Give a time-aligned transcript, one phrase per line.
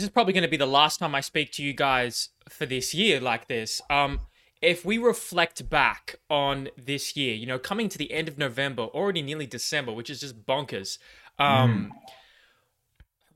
[0.00, 2.64] this is probably going to be the last time I speak to you guys for
[2.64, 3.82] this year like this.
[3.90, 4.20] Um,
[4.62, 8.84] if we reflect back on this year, you know, coming to the end of November,
[8.84, 10.96] already nearly December, which is just bonkers.
[11.38, 12.14] Um, mm.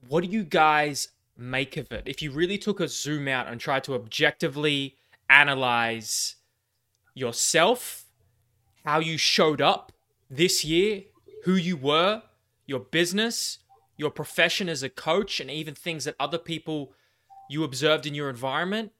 [0.09, 2.05] What do you guys make of it?
[2.07, 4.97] If you really took a zoom out and tried to objectively
[5.29, 6.37] analyze
[7.13, 8.07] yourself,
[8.87, 9.93] how you showed up
[10.31, 11.03] this year,
[11.45, 12.23] who you were,
[12.65, 13.59] your business,
[13.97, 16.93] your profession as a coach, and even things that other people
[17.49, 18.93] you observed in your environment,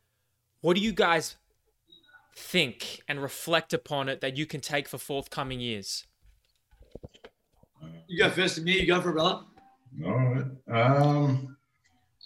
[0.61, 1.37] what do you guys
[2.37, 6.07] think and reflect upon it that you can take for forthcoming years?
[8.07, 8.81] You go first, and me.
[8.81, 9.41] You go for it, brother.
[10.05, 10.45] All right.
[10.71, 11.57] Um,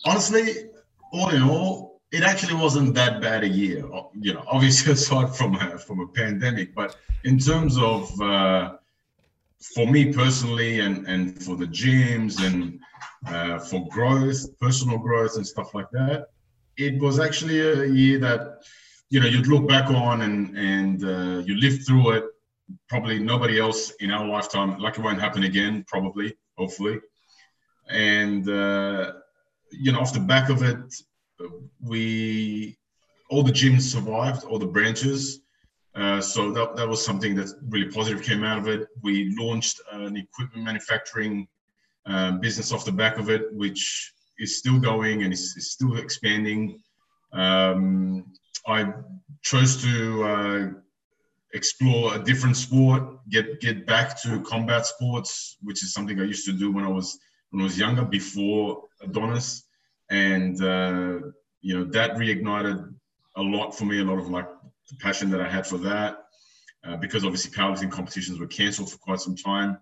[0.05, 0.71] honestly,
[1.13, 3.85] all in all, it actually wasn't that bad a year.
[4.19, 8.77] You know, obviously aside from a, from a pandemic, but in terms of uh,
[9.61, 12.81] for me personally, and and for the gyms and
[13.27, 16.27] uh, for growth, personal growth, and stuff like that,
[16.77, 18.63] it was actually a year that
[19.11, 22.25] you know you'd look back on and and uh, you lived through it.
[22.89, 27.01] Probably nobody else in our lifetime like it won't happen again probably hopefully.
[27.89, 29.13] And uh,
[29.71, 30.95] you know off the back of it
[31.81, 32.77] we
[33.31, 35.41] all the gyms survived all the branches
[35.99, 38.89] uh, so that, that was something that really positive came out of it.
[39.03, 41.49] We launched an equipment manufacturing
[42.07, 45.97] um, business off the back of it which is still going and is, is still
[45.97, 46.81] expanding.
[47.33, 48.33] Um,
[48.67, 48.93] I
[49.43, 50.69] chose to uh,
[51.55, 56.47] explore a different sport, get get back to combat sports, which is something I used
[56.47, 57.19] to do when I was
[57.51, 59.65] when I was younger before Adonis,
[60.11, 61.19] and uh,
[61.61, 62.95] you know that reignited
[63.37, 64.49] a lot for me, a lot of like
[64.89, 66.25] the passion that I had for that,
[66.85, 69.79] uh, because obviously powerlifting competitions were cancelled for quite some time.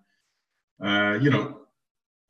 [0.82, 1.60] Uh, you know,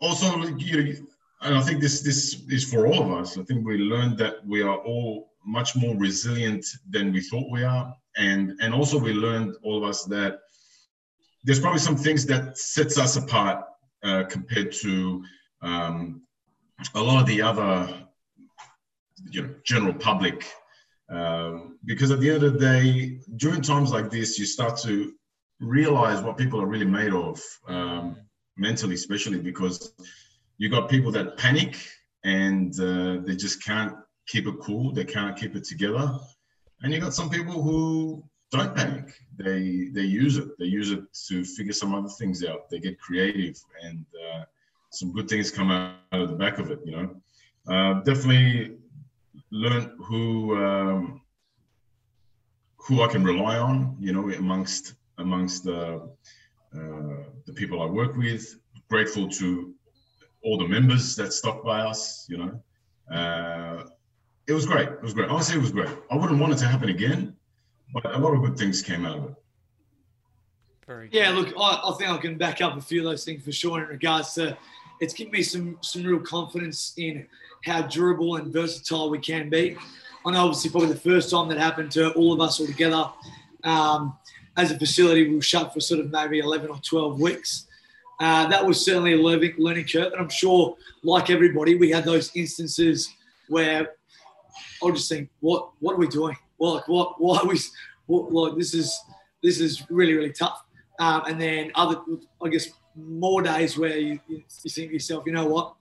[0.01, 1.07] also you know,
[1.43, 3.39] and I think this this is for all of us.
[3.39, 7.63] I think we learned that we are all much more resilient than we thought we
[7.63, 7.95] are.
[8.17, 10.41] And, and also we learned, all of us, that
[11.45, 13.65] there's probably some things that sets us apart
[14.03, 15.25] uh, compared to
[15.63, 16.23] um,
[16.95, 17.89] a lot of the other
[19.31, 20.45] you know, general public.
[21.13, 25.13] Uh, because at the end of the day, during times like this, you start to
[25.61, 28.17] realize what people are really made of, um,
[28.57, 29.93] mentally, especially because
[30.59, 31.77] you got people that panic
[32.25, 33.95] and uh, they just can't
[34.27, 34.93] keep it cool.
[34.93, 36.19] They can't keep it together.
[36.83, 39.13] And you got some people who don't panic.
[39.39, 40.49] They they use it.
[40.59, 42.69] They use it to figure some other things out.
[42.71, 44.45] They get creative, and uh,
[44.93, 46.81] some good things come out of the back of it.
[46.85, 47.09] You know,
[47.73, 48.77] uh, definitely
[49.51, 51.21] learn who um,
[52.77, 53.97] who I can rely on.
[53.99, 56.09] You know, amongst amongst the
[56.75, 58.59] uh, the people I work with.
[58.89, 59.75] Grateful to
[60.45, 62.27] all the members that stopped by us.
[62.29, 62.63] You know.
[63.15, 63.85] Uh,
[64.47, 64.89] it was great.
[64.89, 65.29] It was great.
[65.29, 65.89] Honestly, it was great.
[66.11, 67.37] I wouldn't want it to happen again,
[67.93, 69.35] but a lot of good things came out of it.
[70.87, 73.45] Very yeah, look, I, I, think I can back up a few of those things
[73.45, 74.57] for sure in regards to
[75.01, 77.27] it's given me some some real confidence in
[77.65, 79.77] how durable and versatile we can be.
[80.25, 83.11] I know obviously probably the first time that happened to all of us all together
[83.65, 84.17] um,
[84.57, 87.67] as a facility, we were shut for sort of maybe 11 or 12 weeks.
[88.19, 90.13] Uh, that was certainly a learning, learning curve.
[90.13, 93.13] And I'm sure, like everybody, we had those instances
[93.49, 93.91] where
[94.83, 96.37] I'll just think, what what are we doing?
[96.59, 97.59] Well, like what why are we
[98.07, 98.99] what, like this is
[99.43, 100.63] this is really really tough.
[100.99, 102.01] Um, and then other,
[102.43, 105.75] I guess, more days where you, you, think to yourself, you know what,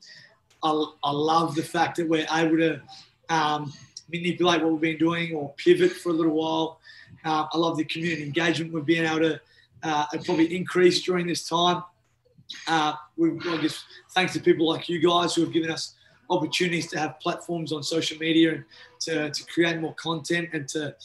[0.64, 2.82] I, I love the fact that we're able to
[3.30, 3.74] um,
[4.12, 6.80] manipulate what we've been doing or pivot for a little while.
[7.24, 9.42] Uh, I love the community engagement we've been able to
[9.84, 11.84] uh, probably increase during this time.
[12.68, 13.84] Uh, we, I guess,
[14.14, 15.96] thanks to people like you guys who have given us
[16.30, 18.66] opportunities to have platforms on social media and
[19.00, 20.96] to, to create more content and to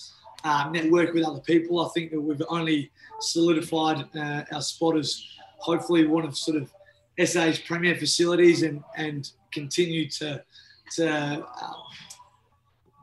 [0.44, 1.84] uh, network with other people.
[1.84, 2.91] I think that we've only
[3.21, 5.22] solidified uh, our spot as
[5.60, 6.72] hopefully one of sort of
[7.25, 10.43] SA's premier facilities and, and continue to,
[10.93, 11.72] to uh,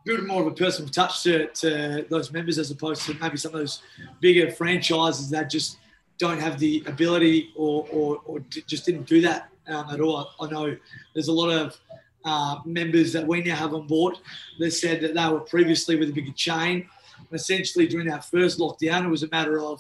[0.06, 3.54] build more of a personal touch to, to those members as opposed to maybe some
[3.54, 3.82] of those
[4.22, 5.78] bigger franchises that just
[6.18, 10.32] don't have the ability or, or, or just didn't do that um, at all.
[10.40, 10.76] I know
[11.14, 11.78] there's a lot of
[12.26, 14.16] uh, members that we now have on board
[14.60, 16.88] that said that they were previously with a bigger chain.
[17.18, 19.80] And essentially, during that first lockdown, it was a matter of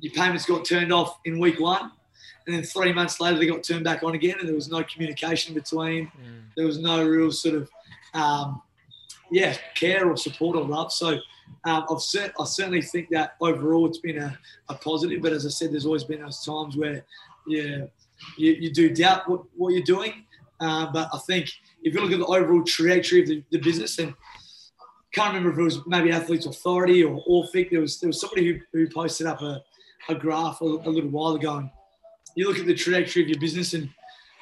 [0.00, 1.92] your payments got turned off in week one.
[2.46, 4.84] And then three months later, they got turned back on again, and there was no
[4.84, 6.06] communication between.
[6.08, 6.42] Mm.
[6.56, 7.70] There was no real sort of,
[8.12, 8.60] um,
[9.30, 10.92] yeah, care or support or love.
[10.92, 11.08] So
[11.64, 14.38] um, I've cert- I certainly think that overall it's been a,
[14.68, 15.22] a positive.
[15.22, 17.04] But as I said, there's always been those times where,
[17.46, 17.86] yeah,
[18.36, 20.24] you, you do doubt what, what you're doing.
[20.60, 21.50] Uh, but I think
[21.82, 24.14] if you look at the overall trajectory of the, the business, and
[25.12, 28.52] can't remember if it was maybe Athletes Authority or Orphic, there was there was somebody
[28.52, 29.62] who, who posted up a,
[30.08, 31.56] a graph a, a little while ago.
[31.56, 31.70] And
[32.34, 33.88] you look at the trajectory of your business, and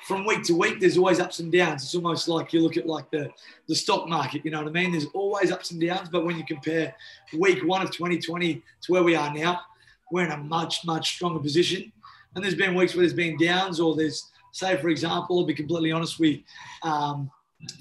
[0.06, 1.84] from week to week, there's always ups and downs.
[1.84, 3.30] It's almost like you look at like the,
[3.68, 4.92] the stock market, you know what I mean?
[4.92, 6.08] There's always ups and downs.
[6.08, 6.94] But when you compare
[7.38, 9.60] week one of 2020 to where we are now,
[10.10, 11.92] we're in a much, much stronger position.
[12.34, 15.54] And there's been weeks where there's been downs or there's say, for example, I'll be
[15.54, 16.44] completely honest, we,
[16.82, 17.30] um,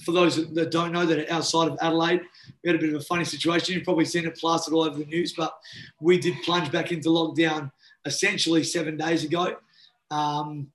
[0.04, 2.22] for those that don't know, that outside of Adelaide,
[2.64, 3.76] we had a bit of a funny situation.
[3.76, 5.58] You've probably seen it plastered all over the news, but
[6.00, 7.72] we did plunge back into lockdown
[8.06, 9.58] essentially seven days ago.
[10.10, 10.72] Um,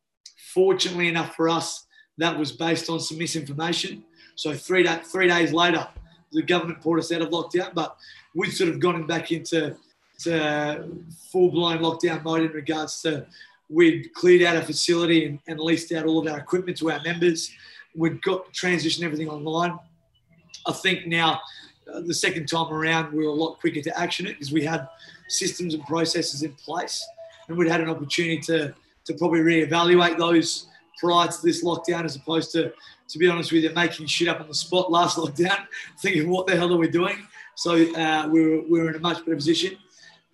[0.55, 1.87] fortunately enough for us,
[2.19, 4.05] that was based on some misinformation.
[4.37, 5.87] So three, three days later,
[6.33, 7.97] the government pulled us out of lockdown, but
[8.35, 9.77] we've sort of gone back into
[10.23, 13.27] full blown lockdown mode in regards to
[13.69, 17.03] we'd cleared out a facility and, and leased out all of our equipment to our
[17.03, 17.53] members.
[17.95, 19.79] We'd got transitioned everything online.
[20.67, 21.41] I think now,
[21.93, 24.65] uh, the second time around, we were a lot quicker to action it because we
[24.65, 24.89] had
[25.29, 27.07] systems and processes in place,
[27.49, 28.75] and we'd had an opportunity to
[29.07, 30.67] to probably reevaluate those
[30.99, 32.73] prior to this lockdown, as opposed to,
[33.09, 35.67] to be honest with you, making shit up on the spot last lockdown,
[36.01, 37.27] thinking what the hell are we doing?
[37.55, 39.77] So uh, we, were, we were in a much better position.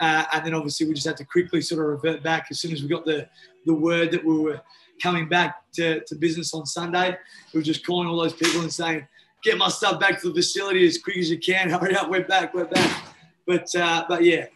[0.01, 2.73] Uh, and then obviously we just had to quickly sort of revert back as soon
[2.73, 3.29] as we got the,
[3.67, 4.61] the word that we were
[5.01, 7.17] coming back to, to business on Sunday.
[7.53, 9.07] We were just calling all those people and saying,
[9.43, 11.71] get my stuff back to the facility as quick as you can.
[11.81, 13.05] Hurry up, we're back, we're back.
[13.47, 14.47] But, uh, but yeah,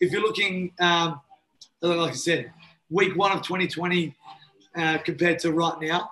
[0.00, 1.20] if you're looking, um,
[1.82, 2.52] like I said,
[2.88, 4.14] week one of 2020
[4.76, 6.10] uh, compared to right now,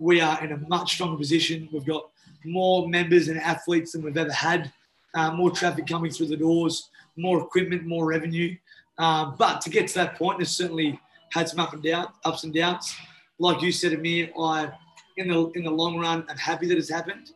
[0.00, 1.68] we are in a much stronger position.
[1.72, 2.10] We've got
[2.44, 4.72] more members and athletes than we've ever had,
[5.14, 8.56] uh, more traffic coming through the doors more equipment, more revenue.
[8.98, 10.98] Um, but to get to that point, it's certainly
[11.32, 12.94] had some up and down, ups and downs.
[13.38, 14.70] Like you said to me, I,
[15.16, 17.32] in the in the long run, I'm happy that it's happened.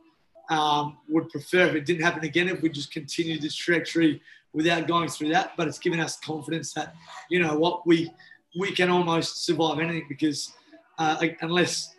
[0.50, 4.22] Um, would prefer if it didn't happen again if we just continued this trajectory
[4.54, 5.52] without going through that.
[5.58, 6.94] But it's given us confidence that
[7.28, 8.10] you know what we
[8.58, 10.52] we can almost survive anything because
[10.98, 11.94] uh, unless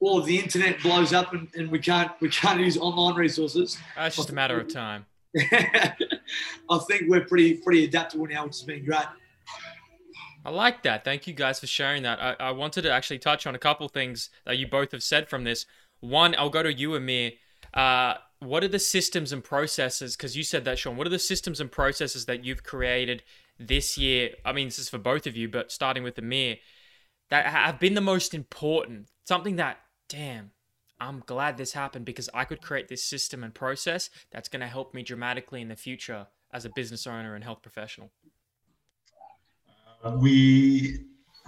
[0.00, 3.78] all of the internet blows up and, and we can't we can't use online resources.
[3.96, 5.06] That's just a matter of time.
[5.38, 9.06] I think we're pretty pretty adaptable now, which has been great.
[10.44, 11.04] I like that.
[11.04, 12.20] Thank you guys for sharing that.
[12.20, 15.28] I, I wanted to actually touch on a couple things that you both have said
[15.28, 15.66] from this.
[16.00, 17.32] One, I'll go to you, Amir.
[17.74, 20.16] Uh, what are the systems and processes?
[20.16, 20.96] Because you said that, Sean.
[20.96, 23.22] What are the systems and processes that you've created
[23.58, 24.30] this year?
[24.44, 26.56] I mean, this is for both of you, but starting with Amir,
[27.30, 29.08] that have been the most important.
[29.24, 29.78] Something that,
[30.08, 30.50] damn,
[31.00, 34.66] I'm glad this happened because I could create this system and process that's going to
[34.66, 38.10] help me dramatically in the future as a business owner and health professional.
[40.04, 41.04] Uh, we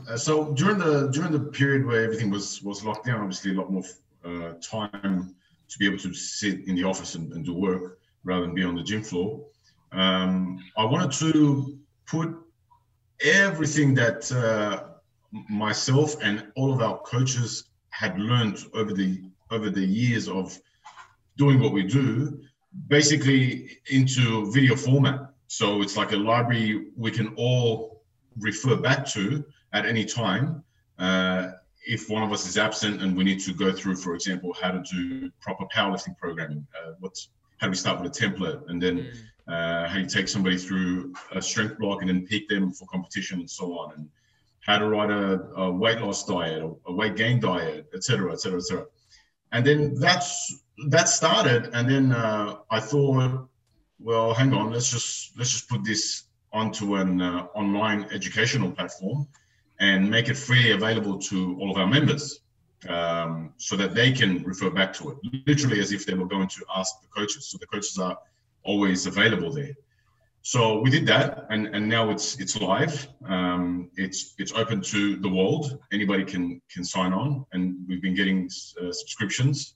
[0.08, 3.54] uh, so during the during the period where everything was was locked down, obviously a
[3.54, 3.84] lot more
[4.24, 5.34] uh, time
[5.68, 8.64] to be able to sit in the office and, and do work rather than be
[8.64, 9.44] on the gym floor.
[9.92, 12.34] Um, I wanted to put
[13.20, 14.84] everything that uh,
[15.48, 20.58] myself and all of our coaches had learned over the over the years of
[21.36, 22.40] doing what we do,
[22.88, 25.30] basically into video format.
[25.46, 28.02] So it's like a library we can all
[28.38, 30.64] refer back to at any time.
[30.98, 31.52] Uh,
[31.86, 34.70] if one of us is absent and we need to go through, for example, how
[34.70, 37.28] to do proper powerlifting programming, uh, what's
[37.58, 39.12] how do we start with a template, and then mm.
[39.48, 43.40] uh, how you take somebody through a strength block and then peak them for competition
[43.40, 44.08] and so on, and
[44.60, 48.86] how to write a, a weight loss diet, a weight gain diet, etc., etc., etc
[49.54, 53.48] and then that's that started and then uh, i thought
[54.00, 59.26] well hang on let's just let's just put this onto an uh, online educational platform
[59.80, 62.40] and make it freely available to all of our members
[62.88, 65.16] um, so that they can refer back to it
[65.46, 68.18] literally as if they were going to ask the coaches so the coaches are
[68.62, 69.74] always available there
[70.46, 73.08] so we did that, and, and now it's it's live.
[73.26, 75.78] Um, it's it's open to the world.
[75.90, 79.74] Anybody can can sign on, and we've been getting uh, subscriptions.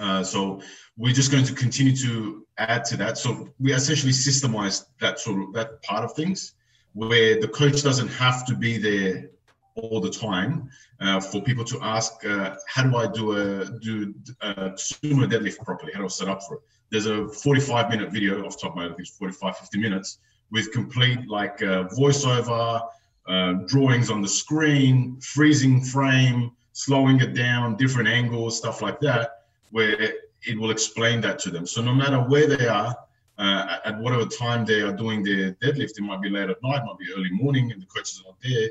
[0.00, 0.60] Uh, so
[0.96, 3.18] we're just going to continue to add to that.
[3.18, 6.54] So we essentially systemize that sort of that part of things,
[6.94, 9.30] where the coach doesn't have to be there
[9.74, 10.68] all the time
[11.00, 15.58] uh, for people to ask, uh, how do I do a do a sumo deadlift
[15.58, 15.92] properly?
[15.92, 16.62] How do I set up for it?
[16.90, 19.78] there's a 45 minute video off top of my head, I think it's 45, 50
[19.78, 20.18] minutes
[20.50, 22.82] with complete like uh, voiceover,
[23.26, 29.44] uh, drawings on the screen, freezing frame, slowing it down, different angles, stuff like that,
[29.70, 31.66] where it will explain that to them.
[31.66, 32.96] So no matter where they are,
[33.38, 36.82] uh, at whatever time they are doing their deadlift, it might be late at night,
[36.84, 38.68] might be early morning, and the coaches are not there.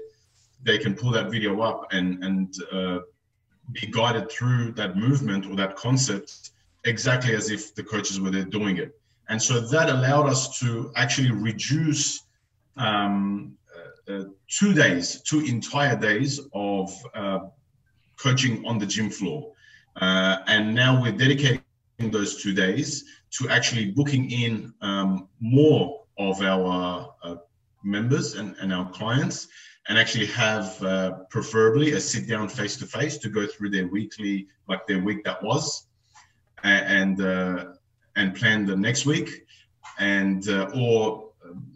[0.63, 2.99] They can pull that video up and and uh,
[3.71, 6.51] be guided through that movement or that concept
[6.85, 8.99] exactly as if the coaches were there doing it.
[9.29, 12.23] And so that allowed us to actually reduce
[12.77, 17.39] um, uh, uh, two days, two entire days of uh,
[18.17, 19.51] coaching on the gym floor.
[19.97, 21.61] Uh, and now we're dedicating
[21.99, 27.35] those two days to actually booking in um, more of our uh,
[27.83, 29.47] members and, and our clients
[29.87, 33.87] and actually have uh, preferably a sit down face to face to go through their
[33.87, 35.87] weekly, like their week that was,
[36.63, 37.65] and uh,
[38.15, 39.45] and plan the next week,
[39.99, 41.29] and uh, or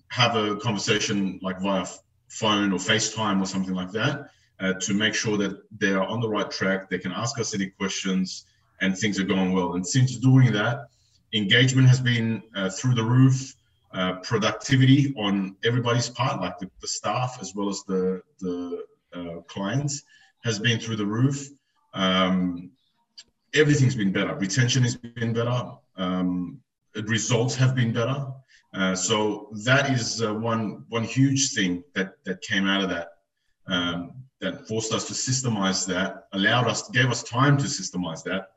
[0.09, 1.85] have a conversation like via
[2.27, 4.29] phone or FaceTime or something like that
[4.59, 6.89] uh, to make sure that they are on the right track.
[6.89, 8.45] They can ask us any questions
[8.81, 9.73] and things are going well.
[9.73, 10.87] And since doing that,
[11.33, 13.55] engagement has been uh, through the roof.
[13.93, 19.41] Uh, productivity on everybody's part, like the, the staff as well as the the uh,
[19.47, 20.03] clients,
[20.45, 21.49] has been through the roof.
[21.93, 22.71] Um,
[23.53, 24.33] everything's been better.
[24.35, 25.73] Retention has been better.
[25.97, 26.61] Um,
[26.95, 28.27] results have been better.
[28.73, 33.09] Uh, so that is uh, one one huge thing that that came out of that.
[33.67, 38.53] Um, that forced us to systemize that, allowed us, gave us time to systemize that,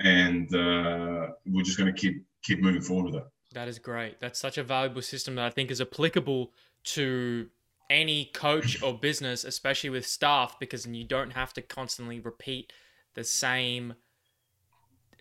[0.00, 3.28] and uh, we're just going to keep keep moving forward with it.
[3.52, 4.20] That is great.
[4.20, 6.52] That's such a valuable system that I think is applicable
[6.84, 7.48] to
[7.90, 12.72] any coach or business, especially with staff, because you don't have to constantly repeat
[13.14, 13.94] the same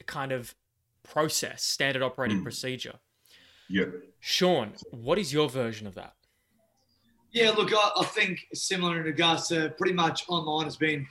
[0.05, 0.53] kind of
[1.03, 2.43] process, standard operating mm.
[2.43, 2.99] procedure.
[3.67, 3.85] Yeah.
[4.19, 6.13] Sean, what is your version of that?
[7.31, 11.07] Yeah, look, I, I think similar in regards to pretty much online has been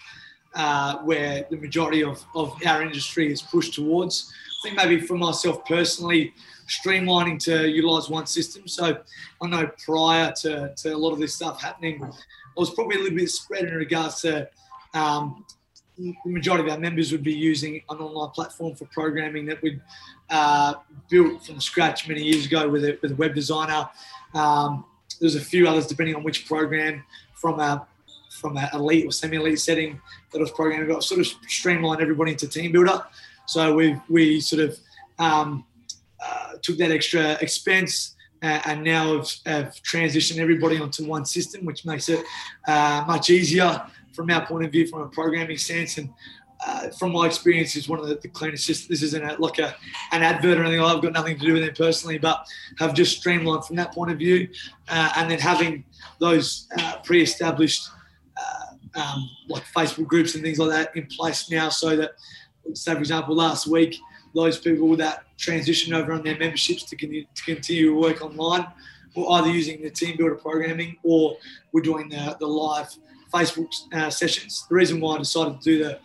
[0.55, 4.33] uh, where the majority of, of our industry is pushed towards.
[4.61, 6.35] I think maybe for myself personally,
[6.69, 8.67] streamlining to utilize one system.
[8.69, 8.99] So
[9.41, 12.09] I know prior to, to a lot of this stuff happening, I
[12.57, 14.49] was probably a little bit spread in regards to
[14.95, 15.45] um,
[15.97, 19.81] the majority of our members would be using an online platform for programming that we'd
[20.31, 20.75] uh,
[21.09, 23.89] built from scratch many years ago with a, with a web designer.
[24.35, 24.85] Um,
[25.21, 27.87] there's a few others depending on which program from a
[28.39, 30.01] from an elite or semi-elite setting
[30.33, 30.89] that I was programming.
[30.89, 33.03] But sort of streamlined everybody into team builder.
[33.47, 34.79] So we we sort of
[35.19, 35.65] um,
[36.25, 41.65] uh, took that extra expense uh, and now have, have, transitioned everybody onto one system,
[41.65, 42.25] which makes it
[42.67, 45.99] uh, much easier from our point of view, from a programming sense.
[45.99, 46.11] And
[46.67, 48.89] uh, from my experience, is one of the, the cleanest systems.
[48.89, 49.75] This isn't a, like a,
[50.13, 50.81] an advert or anything.
[50.81, 52.47] I've got nothing to do with it personally, but
[52.79, 54.49] have just streamlined from that point of view.
[54.89, 55.85] Uh, and then having
[56.19, 57.89] those uh, pre-established
[58.99, 62.13] um, like Facebook groups and things like that in place now, so that,
[62.75, 63.97] say for example, last week
[64.35, 68.67] those people that transition over on their memberships to continue, to continue to work online
[69.17, 71.37] were either using the Team Builder programming or
[71.73, 72.95] we're doing the, the live
[73.33, 74.67] Facebook uh, sessions.
[74.69, 75.99] The reason why I decided to do the,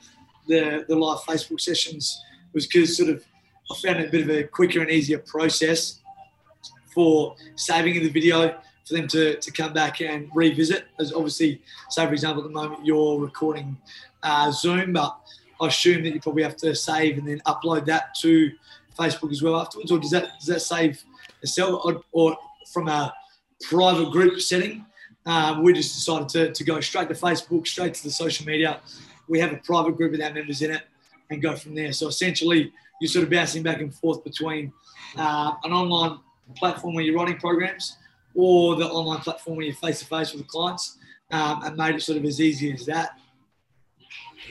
[0.47, 2.23] the, the live Facebook sessions
[2.53, 3.23] was because sort of
[3.71, 5.99] I found it a bit of a quicker and easier process
[6.93, 10.85] for saving the video for them to, to come back and revisit.
[10.99, 13.77] As obviously, say for example, at the moment you're recording
[14.23, 15.17] uh, Zoom, but
[15.61, 18.51] I assume that you probably have to save and then upload that to
[18.97, 21.03] Facebook as well afterwards, or does that does that save
[21.41, 22.37] itself, or, or
[22.71, 23.13] from a
[23.69, 24.85] private group setting?
[25.25, 28.81] Um, we just decided to, to go straight to Facebook, straight to the social media.
[29.29, 30.83] We have a private group with our members in it,
[31.29, 31.93] and go from there.
[31.93, 34.71] So essentially, you're sort of bouncing back and forth between
[35.17, 36.19] uh, an online
[36.57, 37.97] platform where you're writing programs
[38.35, 40.97] or the online platform where you're face to face with the clients,
[41.31, 43.17] um, and made it sort of as easy as that.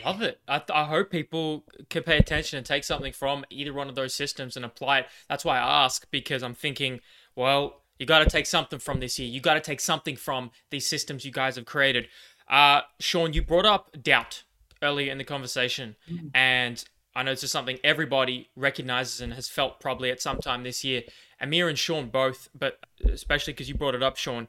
[0.05, 0.41] Love it.
[0.49, 4.15] I, I hope people can pay attention and take something from either one of those
[4.15, 5.07] systems and apply it.
[5.29, 7.01] That's why I ask because I'm thinking,
[7.37, 9.29] well, you got to take something from this year.
[9.29, 12.09] You got to take something from these systems you guys have created.
[12.51, 14.43] Uh, Sean, you brought up doubt
[14.83, 16.29] earlier in the conversation, mm-hmm.
[16.35, 16.85] and
[17.15, 20.83] I know this is something everybody recognizes and has felt probably at some time this
[20.83, 21.03] year.
[21.41, 24.49] Amir and Sean both, but especially because you brought it up, Sean.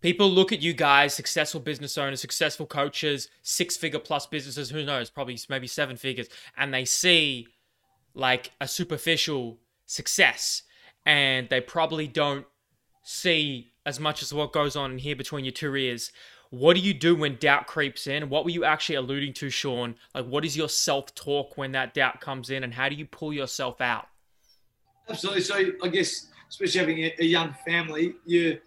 [0.00, 4.84] People look at you guys, successful business owners, successful coaches, six figure plus businesses, who
[4.84, 7.48] knows, probably maybe seven figures, and they see
[8.14, 10.62] like a superficial success
[11.04, 12.46] and they probably don't
[13.02, 16.12] see as much as what goes on in here between your two ears.
[16.50, 18.30] What do you do when doubt creeps in?
[18.30, 19.96] What were you actually alluding to, Sean?
[20.14, 23.04] Like, what is your self talk when that doubt comes in, and how do you
[23.04, 24.08] pull yourself out?
[25.08, 25.42] Absolutely.
[25.42, 28.58] So, I guess, especially having a, young family, you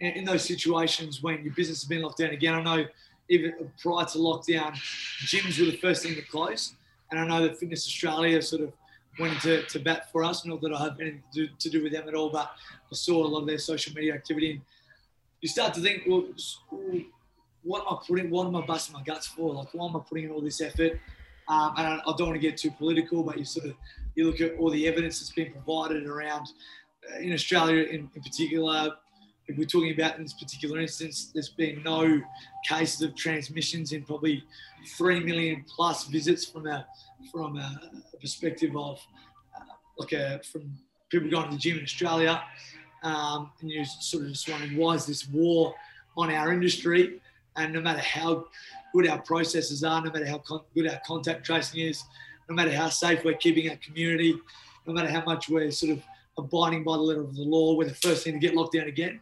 [0.00, 2.54] in those situations when your business has been locked down again.
[2.54, 2.84] I know
[3.30, 4.72] even prior to lockdown,
[5.24, 6.74] gyms were the first thing to close,
[7.10, 8.72] and I know that Fitness Australia sort of
[9.18, 10.44] went to bat for us.
[10.44, 12.50] Not that I have anything to do, to do with them at all, but
[12.90, 14.52] I saw a lot of their social media activity.
[14.52, 14.60] And
[15.40, 16.24] you start to think, well,
[17.66, 18.30] what am I putting?
[18.30, 19.52] What am I busting my guts for?
[19.52, 21.00] Like, why am I putting in all this effort?
[21.48, 23.74] Um, and I, I, don't want to get too political, but you sort of
[24.14, 26.48] you look at all the evidence that's been provided around
[27.12, 28.96] uh, in Australia in, in particular.
[29.48, 32.20] If we're talking about in this particular instance, there's been no
[32.68, 34.42] cases of transmissions in probably
[34.96, 36.86] three million plus visits from a
[37.30, 37.80] from a,
[38.20, 39.00] perspective of
[39.56, 39.60] uh,
[39.98, 40.76] like a from
[41.10, 42.42] people going to the gym in Australia.
[43.04, 45.74] Um, and you're sort of just wondering why is this war
[46.16, 47.20] on our industry?
[47.56, 48.46] And no matter how
[48.92, 52.02] good our processes are, no matter how con- good our contact tracing is,
[52.48, 54.34] no matter how safe we're keeping our community,
[54.86, 56.02] no matter how much we're sort of
[56.38, 58.86] abiding by the letter of the law, we're the first thing to get locked down
[58.86, 59.20] again.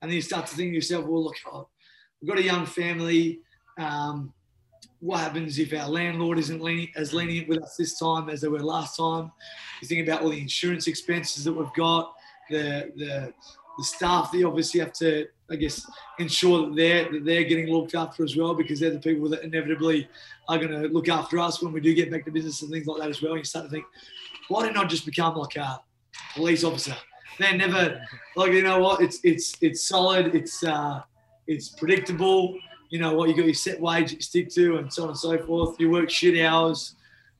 [0.00, 1.68] And then you start to think to yourself, well, look, oh,
[2.20, 3.40] we've got a young family.
[3.78, 4.32] Um,
[5.00, 8.48] what happens if our landlord isn't lenient, as lenient with us this time as they
[8.48, 9.32] were last time?
[9.80, 12.14] You think about all the insurance expenses that we've got,
[12.50, 13.32] the the,
[13.78, 15.84] the staff that obviously have to, I guess,
[16.18, 19.42] ensure that they're that they're getting looked after as well because they're the people that
[19.42, 20.08] inevitably
[20.48, 22.86] are going to look after us when we do get back to business and things
[22.86, 23.32] like that as well.
[23.32, 23.84] And you start to think,
[24.48, 25.80] why didn't I just become like a
[26.34, 26.96] police officer?
[27.38, 28.00] They're never
[28.36, 29.00] like you know what?
[29.00, 30.34] It's it's it's solid.
[30.34, 31.02] It's uh,
[31.46, 32.56] it's predictable
[32.90, 35.18] you know what, you got your set wage you stick to and so on and
[35.18, 35.78] so forth.
[35.78, 36.96] You work shit hours,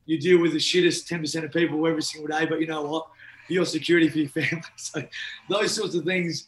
[0.06, 3.08] you deal with the shittest 10% of people every single day, but you know what?
[3.48, 4.62] You're security for your family.
[4.76, 5.02] So
[5.48, 6.46] those sorts of things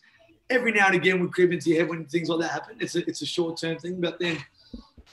[0.53, 2.77] every now and again would creep into your head when things like that happen.
[2.81, 4.39] It's a, it's a short term thing, but then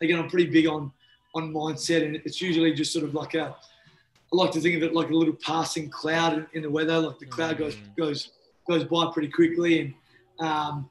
[0.01, 0.91] again, I'm pretty big on,
[1.35, 3.55] on mindset and it's usually just sort of like a,
[4.31, 6.99] I like to think of it like a little passing cloud in, in the weather.
[6.99, 7.95] Like the cloud goes, mm.
[7.97, 8.31] goes,
[8.67, 10.89] goes by pretty quickly and um,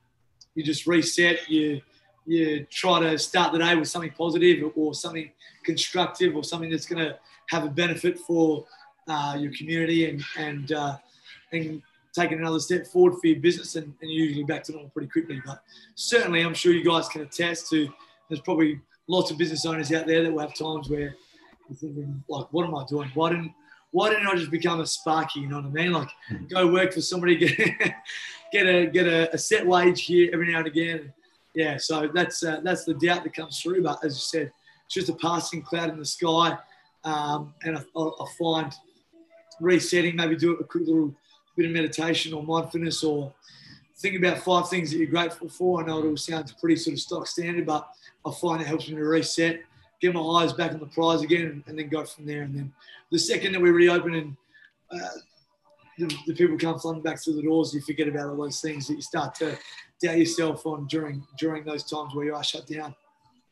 [0.54, 1.80] you just reset, you,
[2.26, 5.30] you try to start the day with something positive or something
[5.64, 8.66] constructive or something that's going to have a benefit for
[9.08, 10.96] uh, your community and and uh,
[11.52, 11.82] and
[12.18, 15.42] taking another step forward for your business and, and usually back to normal pretty quickly.
[15.44, 15.62] But
[15.94, 17.88] certainly, I'm sure you guys can attest to.
[18.28, 21.16] There's probably lots of business owners out there that will have times where
[21.68, 23.10] you're thinking, like, what am I doing?
[23.14, 23.52] Why didn't
[23.90, 25.40] why didn't I just become a sparky?
[25.40, 25.92] You know what I mean?
[25.92, 26.10] Like,
[26.48, 27.94] go work for somebody, get
[28.52, 31.12] get a get a, a set wage here every now and again
[31.58, 33.82] yeah, so that's uh, that's the doubt that comes through.
[33.82, 34.52] But as you said,
[34.86, 36.56] it's just a passing cloud in the sky,
[37.02, 38.72] um, and I, I, find
[39.60, 41.12] resetting, maybe do a quick little
[41.58, 43.32] bit of meditation or mindfulness, or
[43.98, 45.82] think about five things that you're grateful for.
[45.82, 47.88] I know it all sounds pretty sort of stock standard, but
[48.24, 49.60] I find it helps me to reset,
[50.00, 52.42] get my eyes back on the prize again, and, then go from there.
[52.42, 52.72] And then
[53.10, 54.36] the second that we reopen and
[54.90, 55.08] uh,
[55.98, 58.86] the, the, people come flooding back through the doors, you forget about all those things
[58.86, 59.58] that you start to
[60.00, 62.94] doubt yourself on during during those times where you are shut down.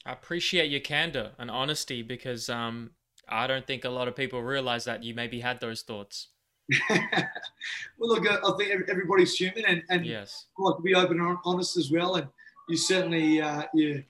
[0.07, 2.93] I appreciate your candor and honesty because um,
[3.29, 6.29] I don't think a lot of people realize that you maybe had those thoughts.
[7.99, 11.91] well, look, I think everybody's human, and, and yes, like be open and honest as
[11.91, 12.17] well.
[12.17, 12.27] And
[12.69, 14.03] you certainly uh, you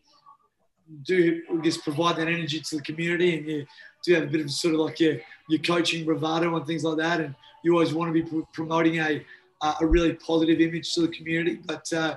[1.03, 3.67] do, I guess, provide that energy to the community, and you
[4.05, 6.99] do have a bit of sort of like your your coaching bravado and things like
[6.99, 7.21] that.
[7.21, 9.25] And you always want to be promoting a
[9.61, 11.61] uh, a really positive image to the community.
[11.67, 12.17] But uh,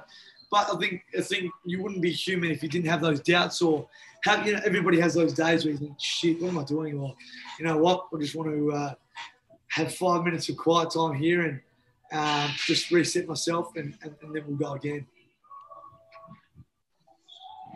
[0.51, 3.61] but I think I think you wouldn't be human if you didn't have those doubts
[3.61, 3.87] or
[4.23, 6.99] have you know everybody has those days where you think shit what am I doing
[6.99, 7.15] or
[7.59, 8.93] you know what I just want to uh,
[9.69, 11.61] have five minutes of quiet time here and
[12.11, 15.05] um, just reset myself and, and, and, then we'll go again.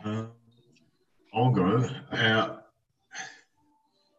[0.04, 0.24] Uh,
[1.32, 1.88] I'll go.
[2.10, 2.56] Uh,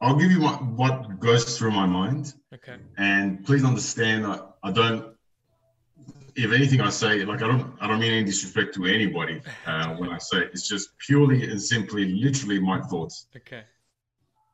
[0.02, 2.34] I'll give you what, what goes through my mind.
[2.54, 2.78] Okay.
[2.98, 5.16] And please understand, I, I don't
[6.36, 9.96] if anything I say, like I don't, I don't mean any disrespect to anybody uh,
[9.98, 10.50] when I say it.
[10.52, 13.28] it's just purely and simply, literally my thoughts.
[13.36, 13.64] Okay.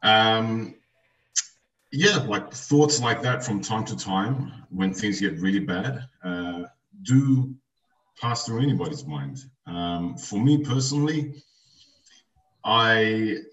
[0.04, 0.76] Um,
[1.92, 6.64] yeah, like thoughts like that from time to time when things get really bad uh,
[7.04, 7.54] do
[8.20, 9.40] pass through anybody's mind.
[9.68, 11.44] Um, for me personally,
[12.64, 13.00] I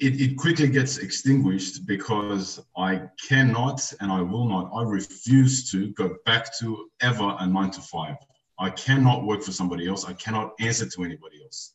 [0.01, 5.93] it, it quickly gets extinguished because I cannot and I will not, I refuse to
[5.93, 8.17] go back to ever a nine to five.
[8.59, 10.05] I cannot work for somebody else.
[10.05, 11.75] I cannot answer to anybody else.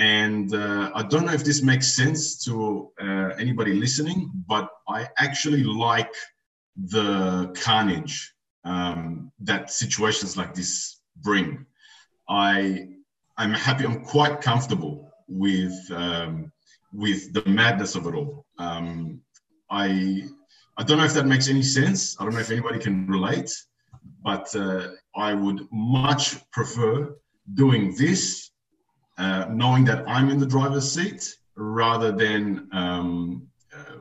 [0.00, 5.06] And uh, I don't know if this makes sense to uh, anybody listening, but I
[5.18, 6.14] actually like
[6.76, 8.32] the carnage
[8.64, 11.66] um, that situations like this bring.
[12.30, 12.88] I
[13.36, 13.84] I'm happy.
[13.84, 16.50] I'm quite comfortable with um,
[16.94, 18.46] with the madness of it all.
[18.58, 19.20] Um,
[19.70, 20.24] I
[20.78, 22.18] I don't know if that makes any sense.
[22.18, 23.50] I don't know if anybody can relate,
[24.22, 27.14] but uh, I would much prefer
[27.54, 28.49] doing this,
[29.20, 33.98] uh, knowing that I'm in the driver's seat, rather than um, uh,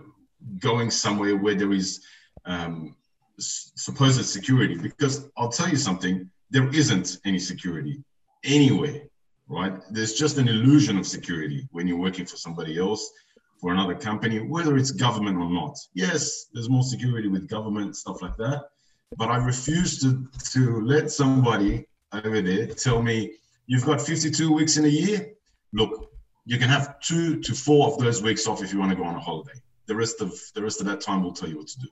[0.59, 2.01] going somewhere where there is
[2.45, 2.95] um,
[3.37, 4.75] supposed security.
[4.75, 7.95] Because I'll tell you something, there isn't any security
[8.43, 9.01] anywhere
[9.49, 9.73] right?
[9.89, 13.11] There's just an illusion of security when you're working for somebody else
[13.59, 15.77] for another company, whether it's government or not.
[15.93, 18.69] Yes, there's more security with government, stuff like that.
[19.17, 23.31] But I refuse to, to let somebody over there tell me,
[23.69, 25.31] you've got 52 weeks in a year.
[25.73, 26.11] Look,
[26.45, 29.03] you can have two to four of those weeks off if you want to go
[29.03, 29.53] on a holiday.
[29.85, 31.87] The rest of the rest of that time will tell you what to do.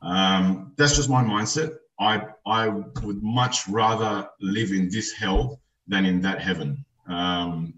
[0.00, 1.76] Um, that's just my mindset.
[2.00, 6.84] I I would much rather live in this hell than in that heaven.
[7.06, 7.74] Um,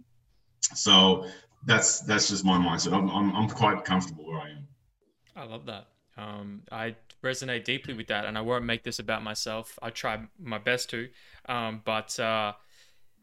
[0.61, 1.27] so
[1.65, 2.93] that's that's just my mindset.
[2.93, 4.69] I'm, I'm, I'm quite comfortable where I am.
[5.35, 5.89] I love that.
[6.17, 9.79] Um, I resonate deeply with that, and I won't make this about myself.
[9.83, 11.09] I try my best to,
[11.49, 12.53] um, but uh,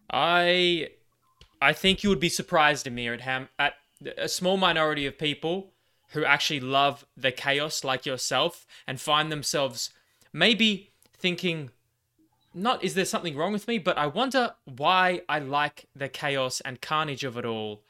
[0.09, 0.89] I
[1.61, 3.75] I think you would be surprised, Amir, at how at
[4.17, 5.71] a small minority of people
[6.09, 9.89] who actually love the chaos like yourself and find themselves
[10.31, 11.71] maybe thinking
[12.53, 16.61] not is there something wrong with me, but I wonder why I like the chaos
[16.61, 17.81] and carnage of it all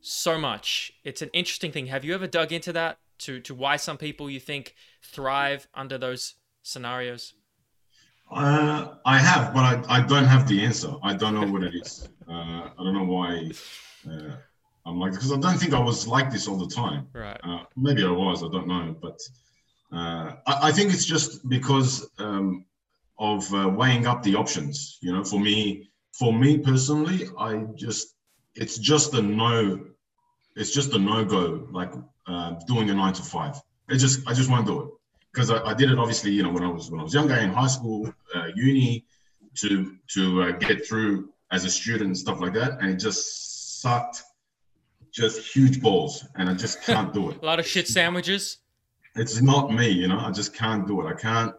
[0.00, 0.92] so much.
[1.04, 1.86] It's an interesting thing.
[1.86, 5.98] Have you ever dug into that to to why some people you think thrive under
[5.98, 7.34] those scenarios?
[8.30, 10.92] Uh, I have, but I, I don't have the answer.
[11.02, 12.08] I don't know what it is.
[12.28, 13.50] Uh, I don't know why
[14.08, 14.36] uh,
[14.86, 17.08] I'm like because I don't think I was like this all the time.
[17.12, 17.40] Right.
[17.42, 18.44] Uh, maybe I was.
[18.44, 19.18] I don't know, but
[19.92, 22.64] uh, I, I, think it's just because um,
[23.18, 24.98] of uh, weighing up the options.
[25.02, 28.14] You know, for me, for me personally, I just
[28.54, 29.86] it's just a no.
[30.54, 31.66] It's just a no go.
[31.72, 31.92] Like
[32.28, 33.60] uh, doing a nine to five.
[33.88, 34.90] It just I just won't do it
[35.32, 36.32] because I, I, did it obviously.
[36.32, 39.04] You know, when I was when I was younger in high school, uh, uni,
[39.56, 43.80] to to uh, get through as a student and stuff like that, and it just
[43.80, 44.22] sucked.
[45.12, 47.38] Just huge balls, and I just can't do it.
[47.42, 48.58] a lot of shit sandwiches.
[49.16, 50.20] It's not me, you know.
[50.20, 51.10] I just can't do it.
[51.10, 51.52] I can't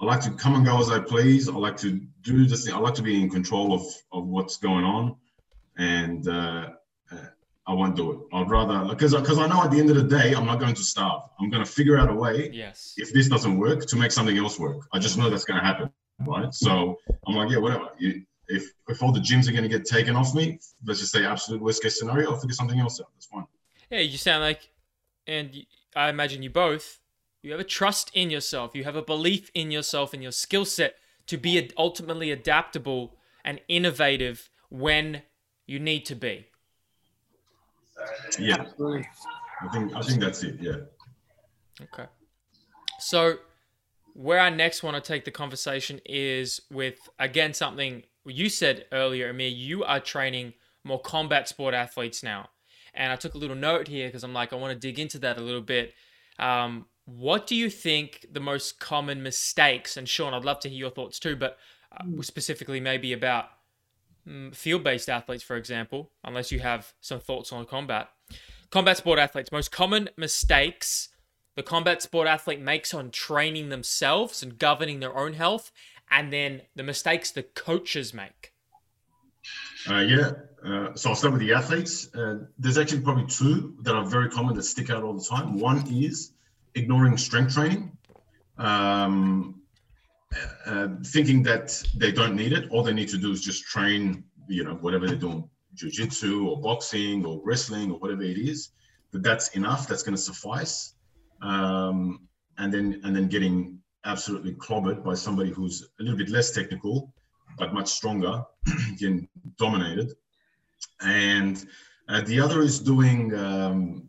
[0.00, 1.48] I like to come and go as I please.
[1.48, 2.74] I like to do this thing.
[2.74, 5.16] I like to be in control of, of what's going on,
[5.76, 6.68] and uh, uh,
[7.68, 8.18] I won't do it.
[8.32, 10.74] I'd rather because because I know at the end of the day I'm not going
[10.74, 11.22] to starve.
[11.38, 12.50] I'm going to figure out a way.
[12.52, 12.94] Yes.
[12.96, 14.78] If this doesn't work, to make something else work.
[14.92, 15.90] I just know that's going to happen,
[16.26, 16.52] right?
[16.52, 17.88] So I'm like, yeah, whatever.
[17.98, 21.12] You, if if all the gyms are going to get taken off me, let's just
[21.12, 23.08] say absolute worst case scenario, I'll figure something else out.
[23.14, 23.46] That's fine.
[23.90, 24.70] Yeah, you sound like,
[25.26, 25.54] and
[25.94, 27.00] I imagine you both
[27.42, 28.74] you have a trust in yourself.
[28.74, 33.60] You have a belief in yourself and your skill set to be ultimately adaptable and
[33.68, 35.22] innovative when
[35.66, 36.46] you need to be.
[38.38, 38.64] Yeah,
[39.60, 40.56] I think I think that's it.
[40.60, 40.76] Yeah.
[41.80, 42.06] Okay.
[43.00, 43.36] So,
[44.14, 49.30] where I next want to take the conversation is with again something you said earlier,
[49.30, 49.48] Amir.
[49.48, 52.50] You are training more combat sport athletes now,
[52.94, 55.18] and I took a little note here because I'm like I want to dig into
[55.20, 55.94] that a little bit.
[56.38, 60.78] Um, what do you think the most common mistakes, and Sean, I'd love to hear
[60.78, 61.58] your thoughts too, but
[61.92, 63.46] uh, specifically maybe about
[64.52, 68.08] field based athletes, for example, unless you have some thoughts on combat.
[68.70, 71.08] Combat sport athletes, most common mistakes
[71.58, 75.72] the combat sport athlete makes on training themselves and governing their own health,
[76.08, 78.52] and then the mistakes the coaches make.
[79.90, 80.30] Uh, yeah,
[80.64, 82.14] uh, so I'll start with the athletes.
[82.14, 85.58] Uh, there's actually probably two that are very common that stick out all the time.
[85.58, 86.30] One is
[86.76, 87.90] ignoring strength training,
[88.56, 89.57] um,
[90.66, 92.70] uh, thinking that they don't need it.
[92.70, 96.60] All they need to do is just train, you know, whatever they're doing, jujitsu or
[96.60, 98.70] boxing or wrestling or whatever it is.
[99.12, 99.88] That that's enough.
[99.88, 100.94] That's going to suffice.
[101.40, 106.50] Um, and then and then getting absolutely clobbered by somebody who's a little bit less
[106.50, 107.12] technical
[107.58, 108.42] but much stronger,
[108.98, 110.12] getting dominated.
[111.00, 111.64] And
[112.08, 114.08] uh, the other is doing um,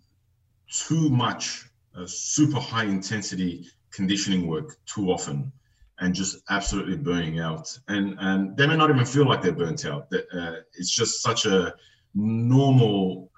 [0.72, 5.52] too much uh, super high intensity conditioning work too often
[6.00, 7.78] and just absolutely burning out.
[7.88, 10.08] And and they may not even feel like they're burnt out.
[10.14, 11.74] Uh, it's just such a
[12.16, 13.32] normal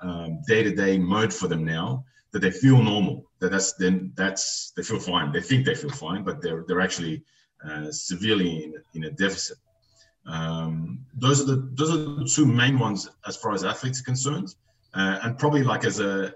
[0.47, 3.25] day to day mode for them now that they feel normal.
[3.39, 5.31] That that's then that's they feel fine.
[5.31, 7.23] They think they feel fine, but they're they're actually
[7.65, 9.57] uh, severely in, in a deficit.
[10.25, 14.05] Um, those are the those are the two main ones as far as athletes are
[14.05, 14.55] concerned,
[14.93, 16.33] uh, and probably like as a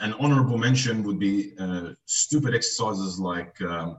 [0.00, 3.98] an honorable mention would be uh, stupid exercises like um,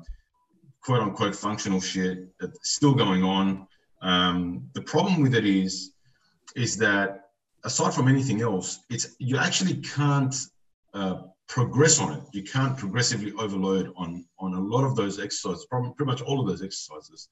[0.84, 3.68] quote unquote functional shit that's still going on.
[4.02, 5.92] Um, the problem with it is,
[6.56, 7.30] is that
[7.64, 10.36] aside from anything else, it's you actually can't
[10.94, 12.24] uh, progress on it.
[12.32, 16.40] You can't progressively overload on on a lot of those exercises, probably pretty much all
[16.40, 17.30] of those exercises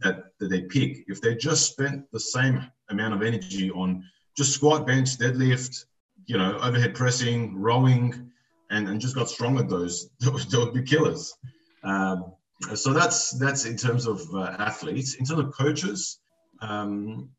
[0.00, 1.04] that, that they pick.
[1.08, 4.04] If they just spent the same amount of energy on
[4.36, 5.84] just squat, bench, deadlift,
[6.26, 8.30] you know, overhead pressing, rowing,
[8.70, 11.34] and, and just got strong at those, those would be killers.
[11.82, 12.32] Um,
[12.74, 15.14] so that's that's in terms of uh, athletes.
[15.14, 16.20] In terms of coaches,
[16.60, 17.30] um,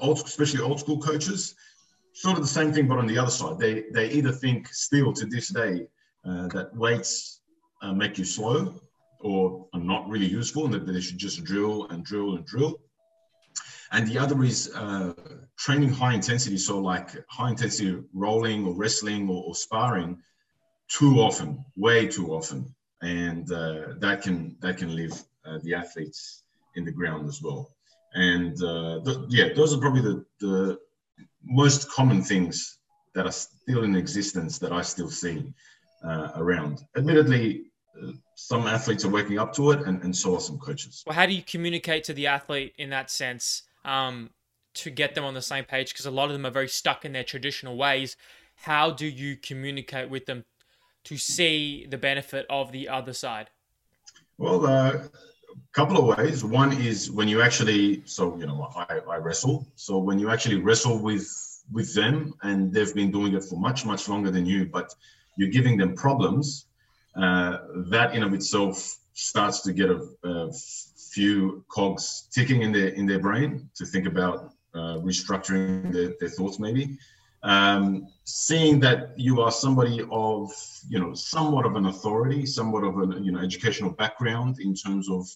[0.00, 1.54] old, especially old school coaches,
[2.12, 5.12] sort of the same thing, but on the other side, they they either think still
[5.12, 5.86] to this day
[6.24, 7.40] uh, that weights
[7.82, 8.74] uh, make you slow
[9.20, 12.80] or are not really useful, and that they should just drill and drill and drill.
[13.92, 15.12] And the other is uh,
[15.56, 20.18] training high intensity, so like high intensity rolling or wrestling or, or sparring
[20.88, 22.74] too often, way too often,
[23.04, 25.12] and uh, that can that can leave
[25.44, 26.42] uh, the athletes
[26.74, 27.70] in the ground as well.
[28.14, 30.78] And uh, the, yeah, those are probably the, the
[31.42, 32.78] most common things
[33.14, 35.52] that are still in existence that I still see
[36.02, 36.80] uh, around.
[36.96, 37.64] Admittedly,
[38.00, 41.02] uh, some athletes are waking up to it, and, and so are some coaches.
[41.06, 44.30] Well, how do you communicate to the athlete in that sense um,
[44.74, 45.92] to get them on the same page?
[45.92, 48.16] Because a lot of them are very stuck in their traditional ways.
[48.56, 50.44] How do you communicate with them
[51.04, 53.50] to see the benefit of the other side?
[54.38, 54.98] Well, uh,
[55.72, 56.44] couple of ways.
[56.44, 59.66] One is when you actually, so you know, I, I wrestle.
[59.74, 61.28] So when you actually wrestle with
[61.72, 64.94] with them, and they've been doing it for much much longer than you, but
[65.36, 66.66] you're giving them problems.
[67.16, 67.58] Uh,
[67.90, 70.52] that in of itself starts to get a, a,
[71.12, 76.28] few cogs ticking in their in their brain to think about uh, restructuring their, their
[76.28, 76.98] thoughts maybe
[77.44, 80.50] um, seeing that you are somebody of
[80.88, 85.08] you know somewhat of an authority somewhat of an you know educational background in terms
[85.10, 85.28] of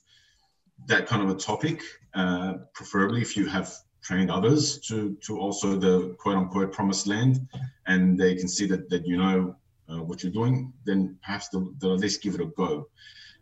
[0.87, 1.83] that kind of a topic
[2.15, 7.47] uh, preferably if you have trained others to to also the quote unquote promised land
[7.87, 9.55] and they can see that that you know
[9.91, 12.89] uh, what you're doing then perhaps they'll, they'll, at least give it a go.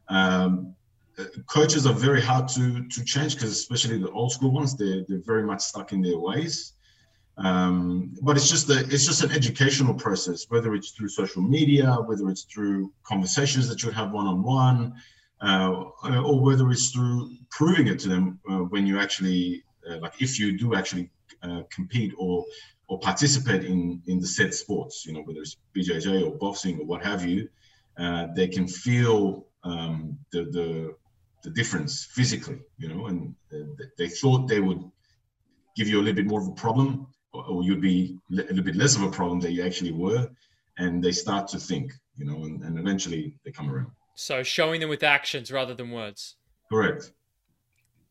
[0.09, 0.75] Um,
[1.47, 5.23] coaches are very hard to to change because especially the old school ones they're, they're
[5.25, 6.76] very much stuck in their ways
[7.39, 12.29] um, but it's just it's just an educational process, whether it's through social media, whether
[12.31, 14.95] it's through conversations that you have one on one,
[15.43, 20.39] or whether it's through proving it to them uh, when you actually uh, like if
[20.39, 21.11] you do actually
[21.43, 22.45] uh, compete or
[22.89, 26.87] or participate in in the said sports, you know whether it's BJJ or boxing or
[26.87, 27.49] what have you,
[27.99, 30.95] uh, they can feel um, the the
[31.43, 34.83] the difference physically, you know, and uh, they thought they would
[35.77, 37.07] give you a little bit more of a problem
[37.49, 40.29] or you'd be a little bit less of a problem than you actually were.
[40.79, 43.91] And they start to think you know and, and eventually they come around.
[44.15, 46.37] So showing them with actions rather than words.
[46.71, 47.13] Correct.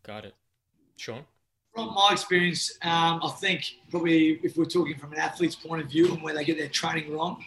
[0.04, 0.36] Got it.
[0.98, 1.24] Sean?
[1.74, 5.90] From my experience um, i think probably if we're talking from an athlete's point of
[5.90, 7.44] view and where they get their training wrong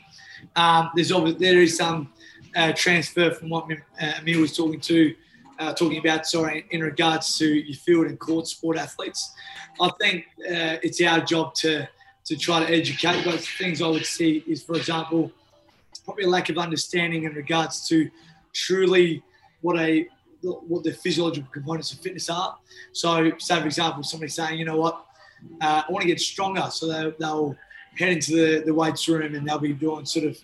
[0.55, 2.13] um, there's obviously there is some
[2.55, 5.15] uh, transfer from what uh, Amir was talking to
[5.59, 9.33] uh, talking about, sorry, in regards to your field and court sport athletes.
[9.81, 11.89] I think uh, it's our job to
[12.27, 13.25] to try to educate.
[13.25, 15.33] But things I would see is, for example,
[16.05, 18.11] probably a lack of understanding in regards to
[18.53, 19.23] truly
[19.63, 20.07] what a
[20.43, 22.57] what the physiological components of fitness are.
[22.93, 25.05] So, say for example, somebody saying, you know what,
[25.61, 27.57] uh, I want to get stronger, so they, they'll
[27.97, 30.39] head into the, the weights room and they'll be doing sort of,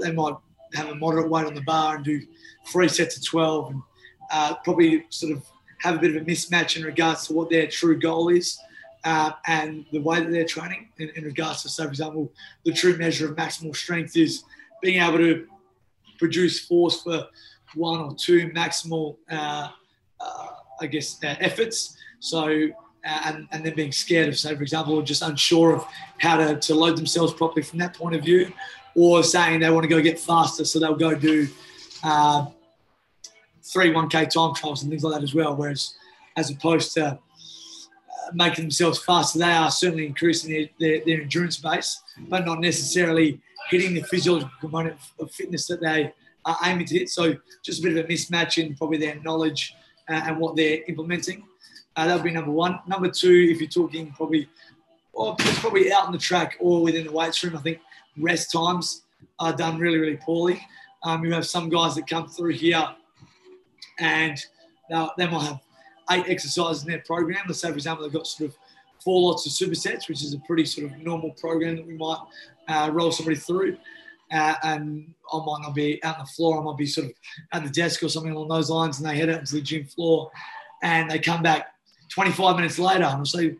[0.00, 0.34] they might
[0.74, 2.20] have a moderate weight on the bar and do
[2.66, 3.82] three sets of 12 and
[4.30, 5.44] uh, probably sort of
[5.80, 8.58] have a bit of a mismatch in regards to what their true goal is
[9.04, 12.32] uh, and the way that they're training in, in, regards to, so for example,
[12.64, 14.42] the true measure of maximal strength is
[14.82, 15.46] being able to
[16.18, 17.26] produce force for
[17.74, 19.68] one or two maximal, uh,
[20.20, 20.46] uh
[20.80, 21.96] I guess, uh, efforts.
[22.18, 22.48] So,
[23.06, 25.86] uh, and, and then being scared of, say, for example, or just unsure of
[26.18, 28.52] how to, to load themselves properly from that point of view,
[28.96, 31.46] or saying they want to go get faster, so they'll go do
[32.02, 32.46] uh,
[33.72, 35.56] three 1K time trials and things like that as well.
[35.56, 35.94] Whereas,
[36.36, 37.16] as opposed to uh,
[38.32, 43.40] making themselves faster, they are certainly increasing their, their, their, endurance base, but not necessarily
[43.70, 46.12] hitting the physiological component of fitness that they
[46.44, 47.08] are aiming to hit.
[47.08, 49.74] So, just a bit of a mismatch in probably their knowledge
[50.08, 51.44] uh, and what they're implementing.
[51.96, 52.78] Uh, that would be number one.
[52.86, 54.48] Number two, if you're talking probably,
[55.12, 57.80] well, it's probably out on the track or within the weights room, I think
[58.18, 59.02] rest times
[59.38, 60.60] are done really, really poorly.
[61.02, 62.86] Um, you have some guys that come through here
[63.98, 64.44] and
[64.90, 65.60] now they might have
[66.10, 67.42] eight exercises in their program.
[67.46, 68.56] Let's say, for example, they've got sort of
[69.02, 72.18] four lots of supersets, which is a pretty sort of normal program that we might
[72.68, 73.76] uh, roll somebody through.
[74.32, 76.60] Uh, and I might not be out on the floor.
[76.60, 77.12] I might be sort of
[77.52, 78.98] at the desk or something along those lines.
[78.98, 80.30] And they head out into the gym floor,
[80.82, 81.68] and they come back
[82.10, 83.56] 25 minutes later, and I'll say,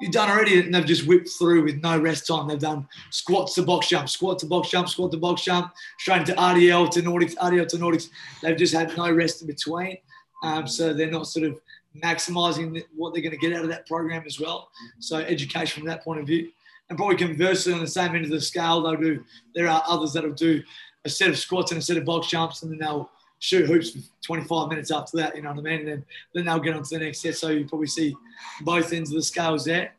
[0.00, 2.48] "You've done already," and they've just whipped through with no rest time.
[2.48, 6.20] They've done squats to box jump, squat to box jump, squat to box jump, straight
[6.20, 8.10] into RDL to Nordics, RDL to Nordics.
[8.42, 9.98] They've just had no rest in between.
[10.42, 11.60] Um, so they're not sort of
[12.02, 14.68] maximizing what they're going to get out of that program as well.
[14.98, 16.50] So education from that point of view.
[16.88, 19.24] And probably conversely, on the same end of the scale, they'll do.
[19.54, 20.62] There are others that'll do
[21.04, 23.90] a set of squats and a set of box jumps, and then they'll shoot hoops
[23.90, 25.36] for 25 minutes after that.
[25.36, 25.80] You know what I mean?
[25.80, 27.36] And then then they'll get on to the next set.
[27.36, 28.14] So you probably see
[28.62, 29.92] both ends of the scales there.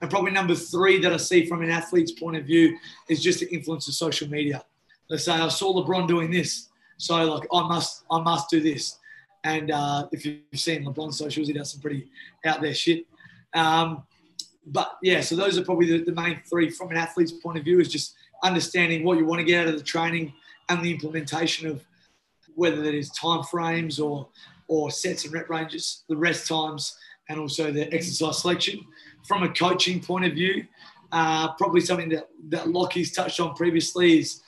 [0.00, 2.76] And probably number three that I see from an athlete's point of view
[3.08, 4.64] is just the influence of social media.
[5.08, 8.98] Let's say I saw LeBron doing this, so like I must I must do this.
[9.44, 12.08] And uh, if you've seen LeBron's socials, he does some pretty
[12.46, 13.04] out there shit.
[13.52, 14.04] Um,
[14.66, 17.64] but yeah, so those are probably the, the main three from an athlete's point of
[17.64, 20.32] view is just understanding what you want to get out of the training
[20.70, 21.84] and the implementation of
[22.54, 24.28] whether that is time frames or
[24.66, 26.96] or sets and rep ranges, the rest times,
[27.28, 28.80] and also the exercise selection.
[29.28, 30.66] From a coaching point of view,
[31.12, 34.42] uh, probably something that, that Lockie's touched on previously is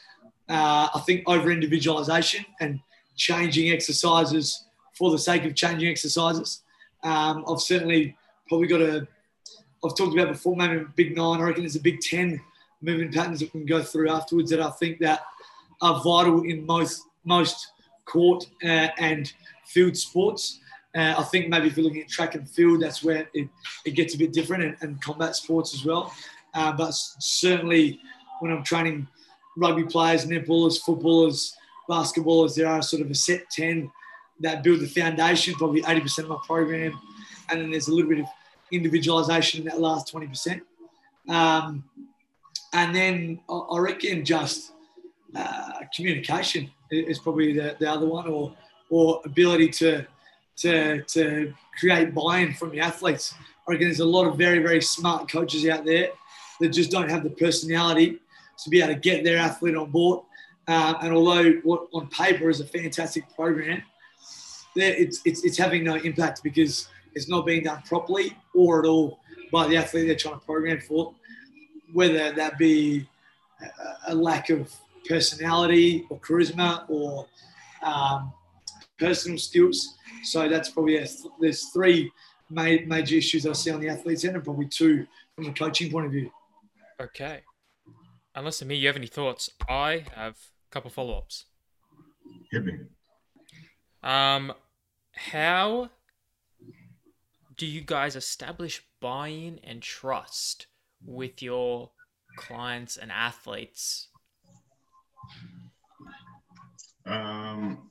[0.48, 2.80] uh, I think over individualization and
[3.16, 4.64] changing exercises
[4.94, 6.62] for the sake of changing exercises.
[7.02, 8.16] Um, I've certainly
[8.48, 9.06] probably got a,
[9.84, 11.40] I've talked about before, maybe a big nine.
[11.40, 12.40] I reckon there's a big 10
[12.82, 15.20] movement patterns that we can go through afterwards that I think that
[15.82, 17.72] are vital in most, most
[18.06, 19.32] court uh, and
[19.66, 20.60] field sports.
[20.94, 23.48] Uh, I think maybe if you're looking at track and field, that's where it,
[23.84, 26.12] it gets a bit different and, and combat sports as well.
[26.54, 28.00] Uh, but certainly
[28.40, 29.06] when I'm training
[29.58, 31.54] rugby players, netballers, footballers,
[31.88, 33.90] basketballers, there are sort of a set 10
[34.40, 36.98] that build the foundation, probably 80% of my program.
[37.50, 38.26] And then there's a little bit of
[38.72, 40.60] individualization in that last 20%.
[41.28, 41.84] Um,
[42.72, 44.72] and then I reckon just
[45.34, 48.54] uh, communication is probably the, the other one, or
[48.90, 50.06] or ability to
[50.56, 53.34] to to create buy-in from the athletes.
[53.68, 56.10] I reckon there's a lot of very very smart coaches out there
[56.60, 58.18] that just don't have the personality
[58.62, 60.20] to be able to get their athlete on board.
[60.68, 63.82] Uh, and although what on paper is a fantastic program,
[64.74, 69.20] it's, it's, it's having no impact because it's not being done properly or at all
[69.52, 71.14] by the athlete they're trying to program for,
[71.92, 73.08] whether that be
[73.62, 74.74] a, a lack of
[75.08, 77.26] personality or charisma or
[77.82, 78.32] um,
[78.98, 79.96] personal skills.
[80.22, 81.06] So that's probably a,
[81.40, 82.10] there's three
[82.50, 86.06] major issues I see on the athletes end, and probably two from a coaching point
[86.06, 86.30] of view.
[87.00, 87.40] Okay.
[88.34, 89.50] Unless me, you have any thoughts?
[89.68, 91.46] I have a couple follow ups.
[92.50, 92.74] Hit me.
[94.02, 94.52] Um,
[95.12, 95.90] how
[97.56, 100.66] do you guys establish buy-in and trust
[101.04, 101.90] with your
[102.36, 104.08] clients and athletes?
[107.06, 107.90] Um,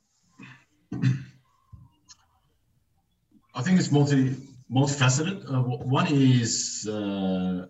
[3.54, 4.36] I think it's multi
[4.70, 5.50] multifaceted.
[5.50, 7.66] Uh, one is, uh,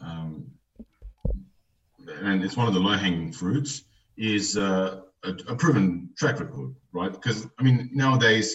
[0.00, 0.50] um,
[2.06, 3.84] and it's one of the low hanging fruits,
[4.18, 7.12] is uh, a, a, proven track record, right?
[7.12, 8.54] Because I mean nowadays,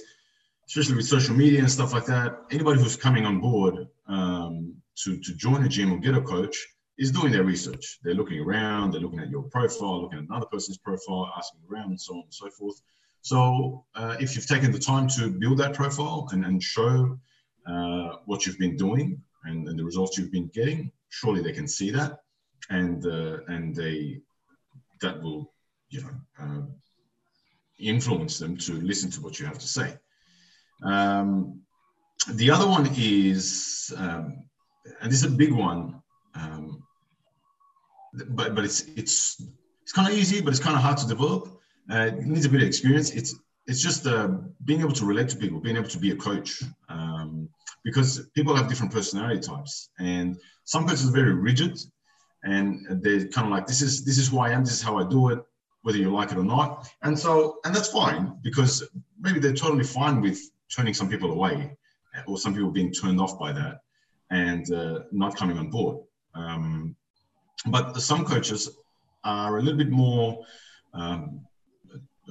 [0.68, 5.18] especially with social media and stuff like that, anybody who's coming on board um, to
[5.18, 8.00] to join a gym or get a coach is doing their research.
[8.04, 11.90] They're looking around, they're looking at your profile, looking at another person's profile, asking around,
[11.90, 12.82] and so on and so forth.
[13.22, 17.18] So uh, if you've taken the time to build that profile and, and show
[17.66, 21.68] uh, what you've been doing and, and, the results you've been getting, surely they can
[21.68, 22.20] see that,
[22.70, 24.20] and uh, and they
[25.02, 25.54] that will
[25.90, 26.62] you know uh,
[27.80, 29.98] influence them to listen to what you have to say.
[30.84, 31.62] Um,
[32.34, 34.44] the other one is, um,
[35.02, 36.03] and this is a big one,
[36.36, 36.84] um,
[38.14, 39.42] but but it's it's
[39.82, 41.60] it's kind of easy, but it's kind of hard to develop
[41.92, 43.12] uh, it needs a bit of experience.
[43.12, 44.30] It's it's just uh,
[44.66, 47.48] being able to relate to people, being able to be a coach, um,
[47.84, 51.80] because people have different personality types, and some coaches are very rigid,
[52.44, 54.98] and they're kind of like, this is this is who I am, this is how
[54.98, 55.40] I do it,
[55.84, 58.88] whether you like it or not, and so and that's fine because
[59.20, 60.40] maybe they're totally fine with
[60.74, 61.76] turning some people away,
[62.28, 63.80] or some people being turned off by that,
[64.30, 66.04] and uh, not coming on board.
[66.36, 66.96] Um,
[67.68, 68.70] but some coaches
[69.24, 70.44] are a little bit more
[70.94, 71.42] um,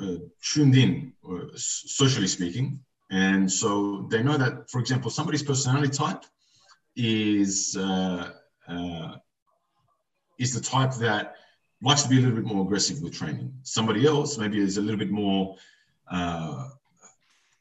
[0.01, 2.81] uh, tuned in, uh, socially speaking.
[3.11, 6.25] And so they know that, for example, somebody's personality type
[6.97, 8.31] is uh,
[8.69, 9.17] uh,
[10.39, 11.37] is the type that
[11.83, 13.53] likes to be a little bit more aggressive with training.
[13.63, 15.57] Somebody else maybe is a little bit more
[16.11, 16.69] uh,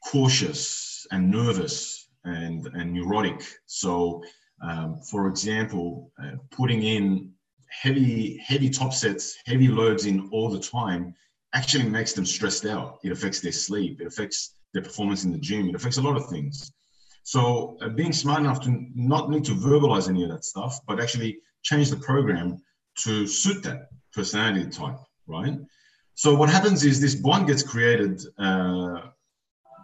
[0.03, 3.43] cautious and nervous and, and neurotic.
[3.65, 4.23] So,
[4.61, 7.31] um, for example, uh, putting in
[7.69, 11.15] heavy heavy top sets, heavy loads in all the time
[11.53, 12.99] actually makes them stressed out.
[13.03, 14.01] It affects their sleep.
[14.01, 15.67] It affects their performance in the gym.
[15.69, 16.71] It affects a lot of things.
[17.23, 20.99] So uh, being smart enough to not need to verbalize any of that stuff, but
[20.99, 22.61] actually change the program
[23.03, 25.57] to suit that personality type, right?
[26.15, 29.01] So what happens is this bond gets created uh,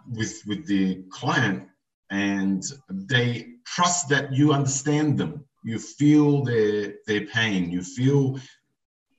[0.08, 1.68] with with the client,
[2.10, 5.44] and they trust that you understand them.
[5.64, 7.70] You feel their their pain.
[7.70, 8.38] You feel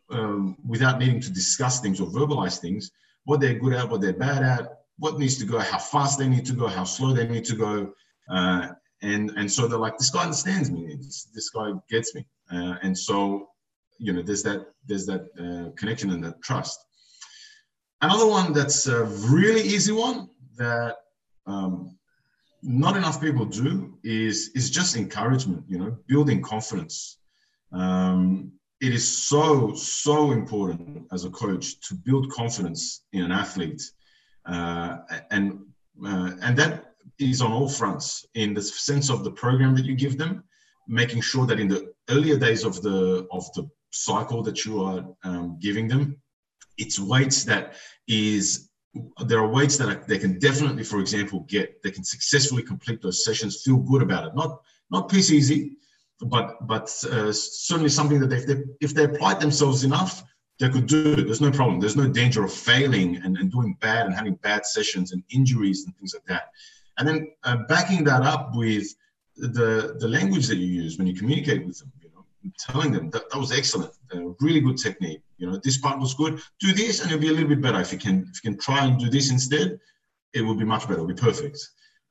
[0.09, 2.91] um, without needing to discuss things or verbalize things,
[3.25, 6.27] what they're good at, what they're bad at, what needs to go, how fast they
[6.27, 7.93] need to go, how slow they need to go.
[8.29, 8.69] Uh,
[9.01, 10.95] and and so they're like, this guy understands me.
[10.95, 13.49] This, this guy gets me, uh, and so
[13.99, 16.79] you know, there's that there's that uh, connection and that trust.
[18.01, 20.95] Another one that's a really easy one that
[21.45, 21.98] um,
[22.61, 25.63] not enough people do is is just encouragement.
[25.67, 27.17] You know, building confidence.
[27.71, 28.51] Um,
[28.81, 33.81] it is so so important as a coach to build confidence in an athlete,
[34.45, 34.97] uh,
[35.31, 35.59] and
[36.05, 39.95] uh, and that is on all fronts in the sense of the program that you
[39.95, 40.43] give them,
[40.87, 45.05] making sure that in the earlier days of the of the cycle that you are
[45.23, 46.15] um, giving them,
[46.77, 47.75] it's weights that
[48.07, 48.68] is
[49.25, 53.23] there are weights that they can definitely, for example, get they can successfully complete those
[53.23, 54.35] sessions, feel good about it.
[54.35, 55.77] Not not piece easy,
[56.21, 60.23] but but uh, certainly something that if they if they applied themselves enough,
[60.59, 61.25] they could do it.
[61.25, 61.79] There's no problem.
[61.79, 65.85] There's no danger of failing and, and doing bad and having bad sessions and injuries
[65.85, 66.49] and things like that.
[66.97, 68.87] And then uh, backing that up with
[69.37, 73.09] the the language that you use when you communicate with them, you know, telling them
[73.11, 75.21] that, that was excellent, uh, really good technique.
[75.37, 76.41] You know, this part was good.
[76.59, 77.79] Do this, and it'll be a little bit better.
[77.79, 79.79] If you can if you can try and do this instead,
[80.33, 80.93] it will be much better.
[80.93, 81.59] It'll be perfect.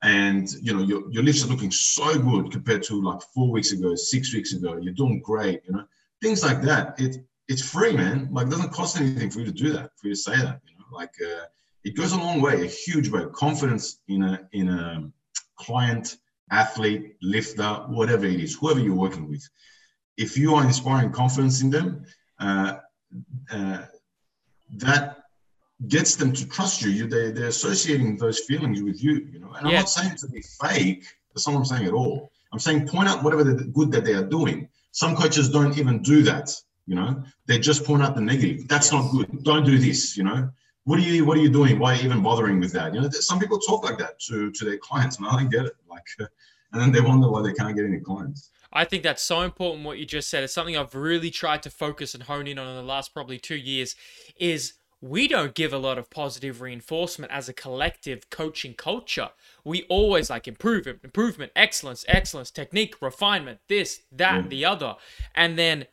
[0.01, 3.71] And you know, your, your lifts are looking so good compared to like four weeks
[3.71, 4.77] ago, six weeks ago.
[4.77, 5.61] You're doing great.
[5.65, 5.85] You know,
[6.21, 6.99] things like that.
[6.99, 8.29] It it's free, man.
[8.31, 10.61] Like it doesn't cost anything for you to do that, for you to say that.
[10.67, 11.13] You know, like.
[11.23, 11.45] Uh,
[11.83, 13.23] it goes a long way, a huge way.
[13.33, 15.09] Confidence in a in a
[15.57, 16.17] client,
[16.51, 19.47] athlete, lifter, whatever it is, whoever you're working with.
[20.25, 22.05] If you are inspiring confidence in them,
[22.39, 22.77] uh,
[23.51, 23.81] uh,
[24.75, 25.17] that
[25.87, 26.89] gets them to trust you.
[26.89, 29.51] you they, they're associating those feelings with you, you know.
[29.53, 31.05] And I'm not saying to be fake.
[31.33, 32.31] That's not what I'm saying at all.
[32.51, 34.67] I'm saying point out whatever the good that they are doing.
[34.91, 36.47] Some coaches don't even do that,
[36.85, 37.23] you know.
[37.45, 38.67] They just point out the negative.
[38.67, 38.93] That's yes.
[38.93, 39.43] not good.
[39.43, 40.49] Don't do this, you know
[40.89, 42.99] what are you what are you doing why are you even bothering with that you
[42.99, 45.75] know some people talk like that to to their clients and i don't get it
[45.87, 49.41] like and then they wonder why they can't get any clients I think that's so
[49.41, 50.43] important what you just said.
[50.43, 53.39] It's something I've really tried to focus and hone in on in the last probably
[53.39, 53.95] two years
[54.37, 59.29] is we don't give a lot of positive reinforcement as a collective coaching culture.
[59.63, 64.47] We always like improvement, improvement, excellence, excellence, technique, refinement, this, that, yeah.
[64.49, 64.95] the other.
[65.33, 65.87] And then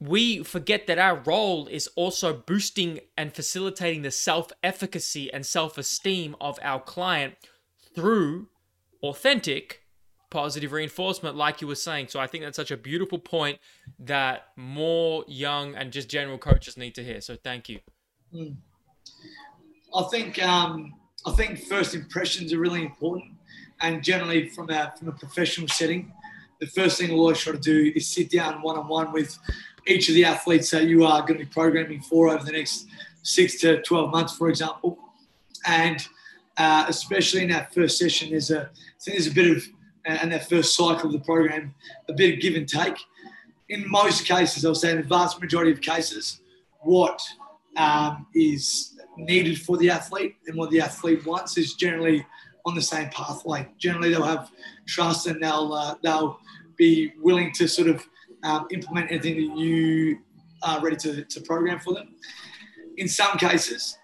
[0.00, 5.78] we forget that our role is also boosting and facilitating the self efficacy and self
[5.78, 7.34] esteem of our client
[7.94, 8.48] through
[9.02, 9.79] authentic
[10.30, 12.08] positive reinforcement, like you were saying.
[12.08, 13.58] So I think that's such a beautiful point
[13.98, 17.20] that more young and just general coaches need to hear.
[17.20, 17.80] So thank you.
[18.34, 18.56] Mm.
[19.94, 20.94] I think um,
[21.26, 23.32] I think first impressions are really important,
[23.80, 26.12] and generally from a from a professional setting,
[26.60, 29.36] the first thing we always try to do is sit down one on one with
[29.86, 32.86] each of the athletes that you are going to be programming for over the next
[33.22, 34.98] six to 12 months, for example.
[35.66, 36.06] And
[36.56, 38.66] uh, especially in that first session, there's a, I
[39.06, 39.64] there's a bit of,
[40.04, 41.74] and that first cycle of the program,
[42.08, 42.96] a bit of give and take.
[43.68, 46.40] In most cases, I'll say in the vast majority of cases,
[46.80, 47.20] what
[47.76, 52.26] um, is needed for the athlete and what the athlete wants is generally
[52.66, 53.68] on the same pathway.
[53.78, 54.50] Generally, they'll have
[54.86, 56.38] trust and they'll uh, they'll
[56.76, 58.04] be willing to sort of
[58.42, 60.18] um, implement anything that you
[60.62, 62.14] are ready to, to program for them.
[62.96, 63.98] In some cases,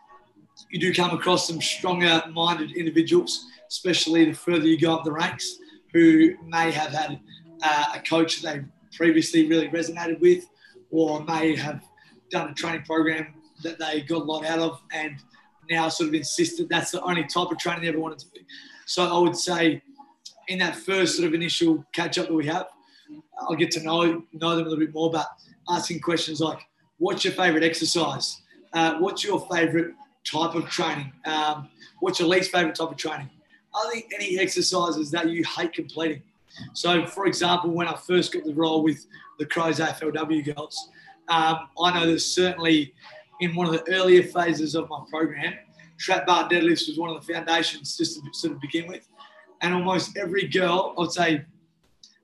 [0.71, 5.13] you do come across some stronger minded individuals, especially the further you go up the
[5.13, 5.59] ranks,
[5.93, 7.21] who may have had
[7.63, 8.65] uh, a coach that they
[8.97, 10.45] previously really resonated with,
[10.91, 11.83] or may have
[12.31, 15.17] done a training program that they got a lot out of and
[15.71, 18.41] now sort of insisted that's the only type of training they ever wanted to be.
[18.85, 19.83] So I would say
[20.49, 22.67] in that first sort of initial catch up that we have,
[23.41, 25.11] I'll get to know know them a little bit more.
[25.11, 25.27] But
[25.69, 26.61] asking questions like,
[26.99, 28.41] "What's your favourite exercise?
[28.73, 31.13] Uh, what's your favourite type of training?
[31.25, 31.69] Um,
[32.01, 33.31] what's your least favourite type of training?
[33.77, 36.23] Are there any exercises that you hate completing?"
[36.73, 39.07] So, for example, when I first got the role with
[39.39, 40.89] the Crows AFLW girls,
[41.29, 42.95] um, I know that certainly
[43.41, 45.55] in one of the earlier phases of my program,
[45.99, 49.07] trap bar deadlifts was one of the foundations just to sort of begin with.
[49.63, 51.45] And almost every girl, I'd say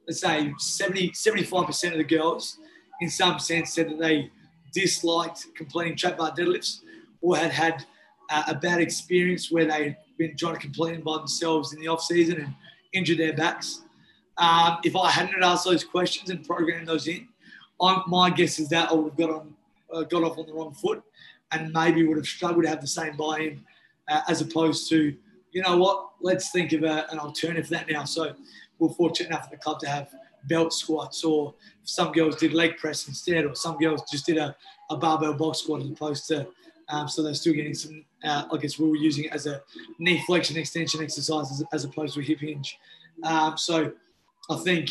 [0.06, 2.58] let's say 70, 75% of the girls,
[3.00, 4.30] in some sense, said that they
[4.72, 6.80] disliked completing trap bar deadlifts
[7.20, 7.84] or had had
[8.30, 9.96] uh, a bad experience where they'd
[10.26, 12.54] been trying to complete them by themselves in the off season and
[12.92, 13.82] injured their backs.
[14.38, 17.28] Um, if I hadn't asked those questions and programmed those in,
[17.80, 19.54] I'm, my guess is that I would have got on,
[19.92, 21.02] uh, got off on the wrong foot,
[21.50, 23.62] and maybe would have struggled to have the same buy-in
[24.08, 25.14] uh, as opposed to,
[25.52, 28.04] you know what, let's think of a, an alternative for that now.
[28.04, 28.34] So
[28.78, 30.08] we're fortunate enough at the club to have
[30.44, 31.54] belt squats, or
[31.84, 34.56] some girls did leg press instead, or some girls just did a,
[34.90, 36.46] a barbell box squat as opposed to.
[36.88, 38.04] Um, so they're still getting some.
[38.24, 39.62] Uh, I guess we were using it as a
[39.98, 42.78] knee flexion extension exercise as, as opposed to a hip hinge.
[43.22, 43.92] Um, so
[44.50, 44.90] I think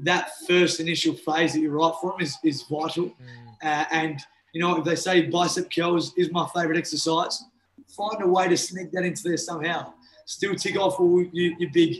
[0.00, 3.06] that first initial phase that you write for them is, is vital.
[3.06, 3.14] Mm.
[3.62, 4.20] Uh, and,
[4.52, 7.44] you know, if they say bicep curls is my favorite exercise,
[7.88, 9.92] find a way to sneak that into there somehow.
[10.26, 11.96] Still tick off all your, your big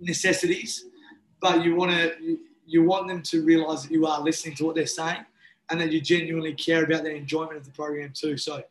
[0.00, 0.86] necessities,
[1.40, 4.64] but you want to you, you want them to realize that you are listening to
[4.64, 5.24] what they're saying
[5.70, 8.36] and that you genuinely care about their enjoyment of the program too.
[8.36, 8.62] So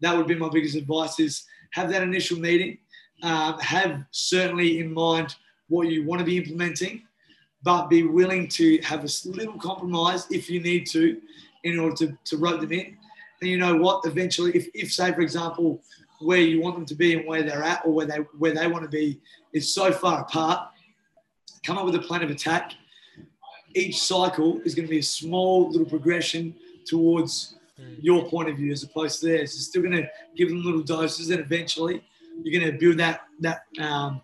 [0.00, 2.78] that would be my biggest advice is have that initial meeting,
[3.22, 5.34] um, have certainly in mind
[5.68, 7.02] what you want to be implementing,
[7.62, 11.20] but be willing to have a little compromise if you need to
[11.64, 12.96] in order to, to rope them in.
[13.40, 14.04] And you know what?
[14.04, 15.82] Eventually, if, if say, for example,
[16.20, 18.66] where you want them to be and where they're at or where they where they
[18.66, 19.20] want to be
[19.52, 20.68] is so far apart,
[21.64, 22.74] come up with a plan of attack.
[23.74, 26.54] Each cycle is going to be a small little progression
[26.84, 27.96] towards mm.
[28.00, 29.54] your point of view as opposed to theirs.
[29.54, 32.02] You're still going to give them little doses, and eventually
[32.42, 34.20] you're going to build that that um,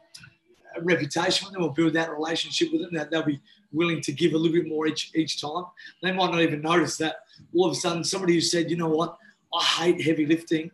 [0.83, 3.41] reputation with them or build that relationship with them that they'll be
[3.73, 5.65] willing to give a little bit more each each time.
[6.03, 7.17] They might not even notice that
[7.55, 9.17] all of a sudden somebody who said, you know what,
[9.53, 10.71] I hate heavy lifting,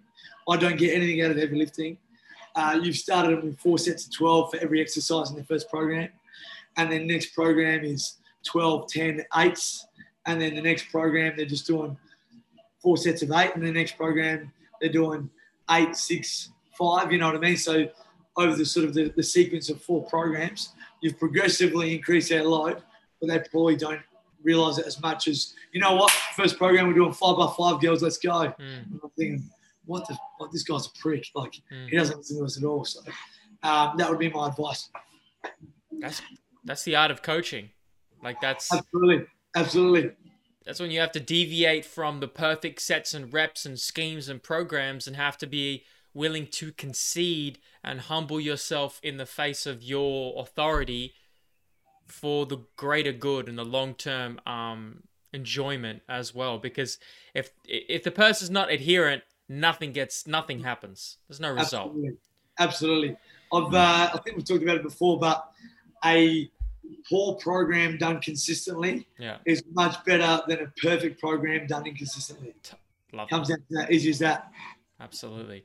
[0.49, 1.99] I don't get anything out of heavy lifting.
[2.55, 5.69] Uh, you've started them with four sets of 12 for every exercise in the first
[5.69, 6.09] program.
[6.77, 9.87] And then next program is 12, 10, eights.
[10.27, 11.97] And then the next program, they're just doing
[12.83, 13.53] four sets of eight.
[13.55, 15.31] And the next program, they're doing
[15.71, 17.13] eight, six, five.
[17.13, 17.57] You know what I mean?
[17.57, 17.89] So
[18.37, 22.83] over the sort of the, the sequence of four programs, you've progressively increased their load,
[23.21, 24.01] but they probably don't
[24.43, 27.81] realize it as much as, you know what, first program we're doing five by five
[27.81, 28.31] girls, let's go.
[28.31, 29.01] Mm.
[29.03, 29.43] I'm thinking,
[29.87, 31.27] what the, what, this guy's a prick.
[31.35, 31.89] Like, mm.
[31.89, 32.85] he doesn't listen to us at all.
[32.85, 33.01] So
[33.63, 34.91] um, that would be my advice.
[35.99, 36.21] That's,
[36.65, 37.71] that's the art of coaching.
[38.25, 40.11] Like that's absolutely, absolutely.
[40.65, 44.43] That's when you have to deviate from the perfect sets and reps and schemes and
[44.43, 49.83] programs and have to be willing to concede and humble yourself in the face of
[49.83, 51.13] your authority
[52.07, 55.03] for the greater good and the long term um,
[55.35, 56.59] enjoyment as well.
[56.59, 56.99] Because
[57.35, 61.19] if if the person's not adherent, nothing gets nothing happens.
[61.29, 61.89] There's no result.
[61.89, 62.17] Absolutely,
[62.59, 63.17] Absolutely.
[63.53, 65.51] I've uh, I think we've talked about it before, but
[66.05, 66.51] a
[67.09, 69.39] poor program done consistently yeah.
[69.47, 72.55] is much better than a perfect program done inconsistently.
[73.13, 73.59] Love Comes that.
[73.59, 74.51] down to that, easy as that.
[75.01, 75.65] Absolutely.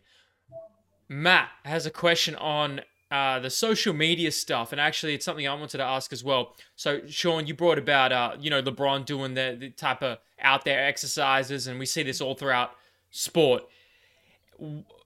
[1.07, 5.53] Matt has a question on uh, the social media stuff, and actually, it's something I
[5.55, 6.55] wanted to ask as well.
[6.75, 10.63] So, Sean, you brought about, uh, you know, LeBron doing the, the type of out
[10.63, 12.71] there exercises, and we see this all throughout
[13.09, 13.63] sport.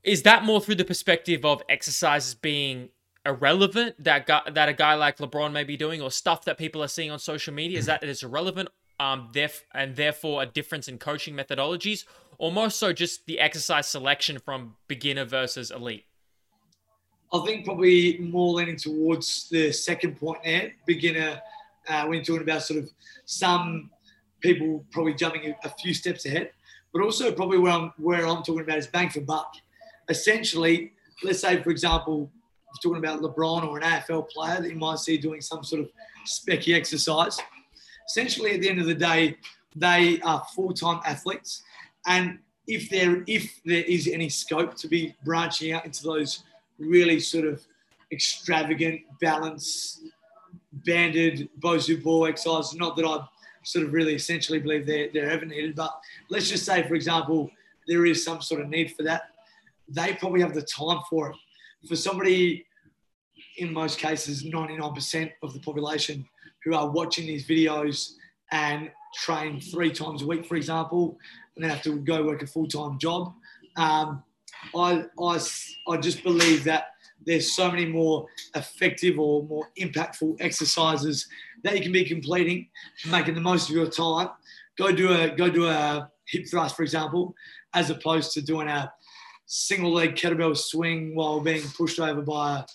[0.03, 2.89] Is that more through the perspective of exercises being
[3.25, 6.83] irrelevant that guy, that a guy like LeBron may be doing, or stuff that people
[6.83, 7.77] are seeing on social media?
[7.79, 8.69] Is that it is irrelevant,
[8.99, 12.05] um, def- and therefore a difference in coaching methodologies,
[12.37, 16.05] or more so just the exercise selection from beginner versus elite?
[17.33, 21.41] I think probably more leaning towards the second point there, beginner,
[21.87, 22.91] uh, when you're talking about sort of
[23.25, 23.89] some
[24.39, 26.51] people probably jumping a, a few steps ahead,
[26.93, 29.55] but also probably where I'm, where I'm talking about is bang for buck.
[30.09, 30.91] Essentially,
[31.23, 32.29] let's say, for example,
[32.81, 35.89] talking about LeBron or an AFL player that you might see doing some sort of
[36.25, 37.39] specky exercise.
[38.07, 39.37] Essentially, at the end of the day,
[39.75, 41.63] they are full-time athletes
[42.05, 46.43] and if there if there is any scope to be branching out into those
[46.79, 47.61] really sort of
[48.11, 50.01] extravagant, balance,
[50.85, 53.25] banded Bosu ball exercises, not that I
[53.63, 55.99] sort of really essentially believe they're, they're ever needed, but
[56.29, 57.49] let's just say, for example,
[57.87, 59.23] there is some sort of need for that.
[59.89, 61.35] They probably have the time for it.
[61.87, 62.65] For somebody,
[63.57, 66.25] in most cases, 99% of the population
[66.63, 68.13] who are watching these videos
[68.51, 71.17] and train three times a week, for example,
[71.55, 73.33] and then have to go work a full time job.
[73.75, 74.23] Um,
[74.75, 75.39] I, I,
[75.89, 76.87] I just believe that
[77.25, 81.27] there's so many more effective or more impactful exercises
[81.63, 82.67] that you can be completing,
[83.09, 84.29] making the most of your time.
[84.77, 87.35] Go do a go do a hip thrust, for example,
[87.73, 88.91] as opposed to doing a
[89.53, 92.65] single leg kettlebell swing while being pushed over by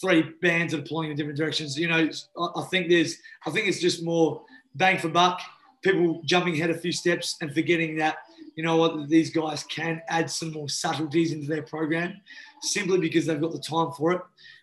[0.00, 1.78] three bands that are pulling in different directions.
[1.78, 2.08] You know,
[2.56, 4.42] I think there's I think it's just more
[4.74, 5.40] bang for buck
[5.82, 8.18] people jumping ahead a few steps and forgetting that,
[8.56, 12.20] you know what, these guys can add some more subtleties into their program
[12.62, 14.20] simply because they've got the time for it.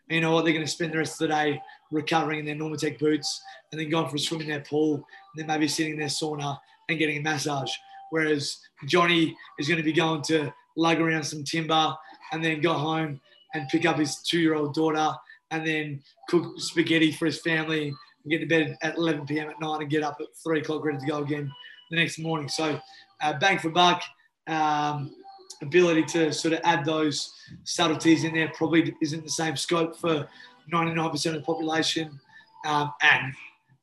[0.10, 1.62] And you know what, they're going to spend the rest of the day
[1.92, 5.04] recovering in their Normatec boots and then going for a swim in their pool and
[5.38, 6.58] then maybe sitting in their sauna
[6.90, 7.72] and getting a massage.
[8.12, 11.96] Whereas Johnny is going to be going to lug around some timber
[12.32, 13.20] and then go home
[13.54, 15.14] and pick up his two year old daughter
[15.52, 19.50] and then cook spaghetti for his family and get to bed at 11 p.m.
[19.50, 21.52] at night and get up at three o'clock ready to go again
[21.90, 22.50] the next morning.
[22.50, 22.80] So,
[23.22, 24.04] uh, bang for buck,
[24.48, 25.16] um,
[25.62, 30.28] ability to sort of add those subtleties in there probably isn't the same scope for
[30.72, 32.20] 99% of the population.
[32.66, 33.34] Um, and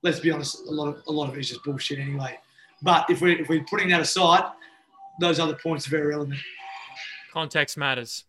[0.03, 2.39] let's be honest, a lot of a lot of it is just bullshit anyway.
[2.83, 4.45] But if we're if we're putting that aside,
[5.21, 6.41] those other points are very relevant.
[7.33, 8.25] Context matters.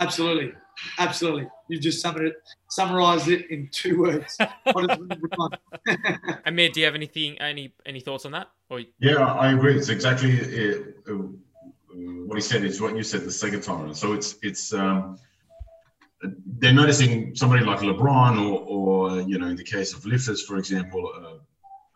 [0.00, 0.52] Absolutely,
[0.98, 1.48] absolutely.
[1.68, 2.36] You've just summarized it,
[2.70, 4.38] summarized it in two words.
[6.46, 8.48] Amir, do you have anything, any any thoughts on that?
[8.70, 8.80] Or...
[9.00, 9.76] Yeah, I agree.
[9.76, 11.14] It's exactly it, uh,
[12.26, 12.64] what he said.
[12.64, 13.92] Is what you said the second time.
[13.92, 15.18] So it's it's um,
[16.22, 20.56] they're noticing somebody like LeBron or, or you know, in the case of lifters, for
[20.56, 21.38] example, a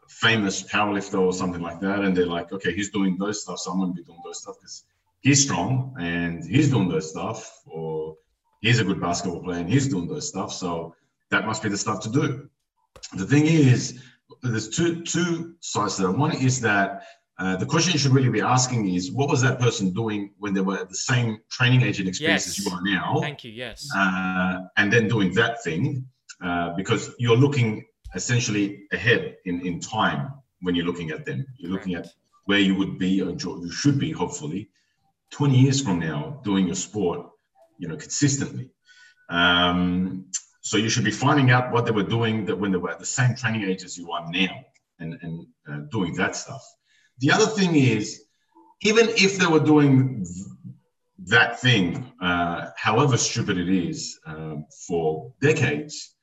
[0.09, 3.71] famous powerlifter or something like that, and they're like, okay, he's doing those stuff, so
[3.71, 4.85] I'm going to be doing those stuff because
[5.23, 8.17] he's strong and he's doing those stuff, or
[8.61, 10.95] he's a good basketball player and he's doing those stuff, so
[11.31, 12.49] that must be the stuff to do.
[13.15, 14.03] The thing is,
[14.43, 16.13] there's two two sides to that.
[16.13, 17.03] One is that
[17.39, 20.55] uh, the question you should really be asking is what was that person doing when
[20.55, 22.59] they were at the same training agent experience yes.
[22.59, 23.21] as you are now?
[23.21, 23.51] Thank you.
[23.51, 23.89] Yes.
[23.97, 26.07] Uh, and then doing that thing
[26.43, 31.47] uh, because you're looking essentially ahead in, in time when you're looking at them.
[31.57, 32.05] You're looking right.
[32.05, 32.13] at
[32.45, 34.69] where you would be or you should be, hopefully,
[35.33, 37.27] 20 years from now doing your sport,
[37.79, 38.71] you know, consistently.
[39.29, 40.27] Um,
[40.61, 43.01] so you should be finding out what they were doing that when they were at
[43.01, 44.61] the same training age as you are now
[45.01, 46.63] and, and uh, doing that stuff.
[47.19, 48.23] The other thing is,
[48.83, 50.27] even if they were doing
[51.27, 56.15] that thing, uh, however stupid it is, um, for decades,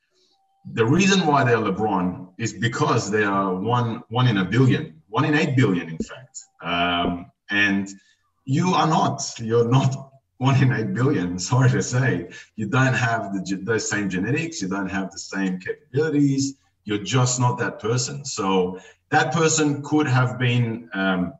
[0.72, 5.24] the reason why they're LeBron is because they are one one in a billion, one
[5.24, 6.38] in eight billion, in fact.
[6.62, 7.88] Um, and
[8.44, 9.22] you are not.
[9.38, 11.38] You're not one in eight billion.
[11.38, 14.62] Sorry to say, you don't have the those same genetics.
[14.62, 16.54] You don't have the same capabilities.
[16.84, 18.24] You're just not that person.
[18.24, 18.80] So
[19.10, 21.34] that person could have been um,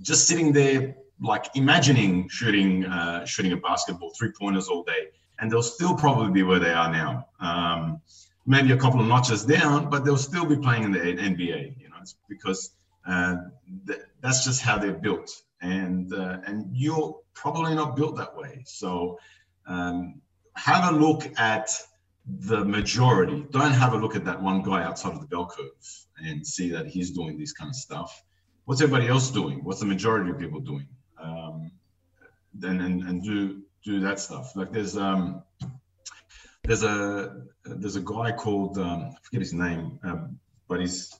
[0.00, 5.50] just sitting there, like imagining shooting uh, shooting a basketball, three pointers all day, and
[5.50, 7.26] they'll still probably be where they are now.
[7.40, 8.00] Um,
[8.46, 11.78] maybe a couple of notches down, but they'll still be playing in the NBA.
[11.78, 12.72] You know, it's because
[13.06, 13.36] uh,
[13.86, 15.30] th- that's just how they're built,
[15.60, 18.62] and uh, and you're probably not built that way.
[18.66, 19.18] So
[19.66, 20.20] um,
[20.56, 21.70] have a look at
[22.26, 23.46] the majority.
[23.50, 25.70] Don't have a look at that one guy outside of the bell curve
[26.24, 28.22] and see that he's doing this kind of stuff.
[28.64, 29.64] What's everybody else doing?
[29.64, 30.86] What's the majority of people doing?
[31.18, 31.70] Um,
[32.62, 34.54] and, and and do do that stuff.
[34.56, 35.42] Like there's um
[36.64, 40.38] there's a there's a guy called um, I forget his name, um,
[40.68, 41.14] but his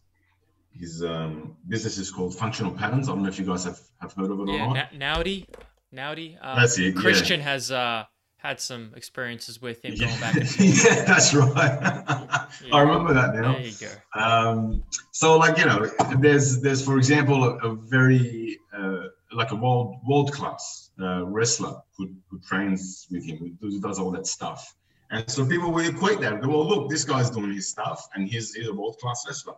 [0.78, 3.08] his um, business is called Functional Patterns.
[3.08, 4.92] I don't know if you guys have, have heard of it yeah, or not.
[4.92, 5.46] Naudi,
[5.94, 6.36] Naudi.
[6.40, 6.96] Um, That's it.
[6.96, 7.46] Christian yeah.
[7.46, 8.04] has uh,
[8.36, 10.34] had some experiences with him going back.
[10.58, 11.78] yeah, that's right.
[11.82, 12.74] yeah.
[12.74, 13.52] I remember that now.
[13.52, 14.20] There you go.
[14.20, 19.56] Um, so, like you know, there's there's for example a, a very uh, like a
[19.56, 24.74] world world class uh, wrestler who, who trains with him, who does all that stuff.
[25.10, 26.40] And so people will equate that.
[26.40, 29.54] Go, well, look, this guy's doing his stuff, and he's, he's a world class wrestler.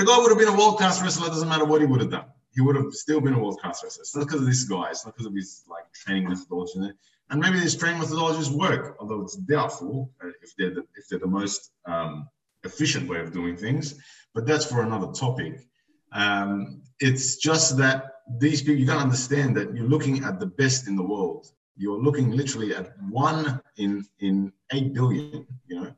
[0.00, 1.26] The guy would have been a world class wrestler.
[1.26, 2.24] It doesn't matter what he would have done.
[2.54, 4.00] He would have still been a world class wrestler.
[4.00, 4.88] It's not because of this guy.
[4.88, 6.94] It's not because of his like training methodology.
[7.28, 11.18] And maybe these training methodologies work, although it's doubtful uh, if they're the, if they're
[11.18, 12.30] the most um,
[12.64, 14.00] efficient way of doing things.
[14.32, 15.68] But that's for another topic.
[16.12, 18.06] Um, it's just that
[18.38, 21.52] these people, you got to understand that you're looking at the best in the world.
[21.76, 25.92] You're looking literally at one in in eight billion, you know,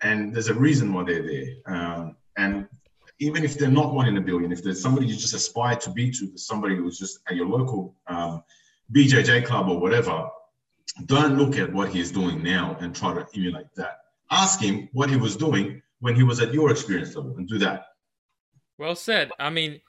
[0.00, 1.48] and there's a reason why they're there.
[1.66, 2.66] Um, and
[3.18, 5.90] even if they're not one in a billion, if there's somebody you just aspire to
[5.90, 8.42] be to, somebody who's just at your local um,
[8.92, 10.28] BJJ club or whatever,
[11.06, 13.98] don't look at what he's doing now and try to emulate that.
[14.30, 17.58] Ask him what he was doing when he was at your experience level and do
[17.58, 17.86] that.
[18.78, 19.30] Well said.
[19.38, 19.80] I mean,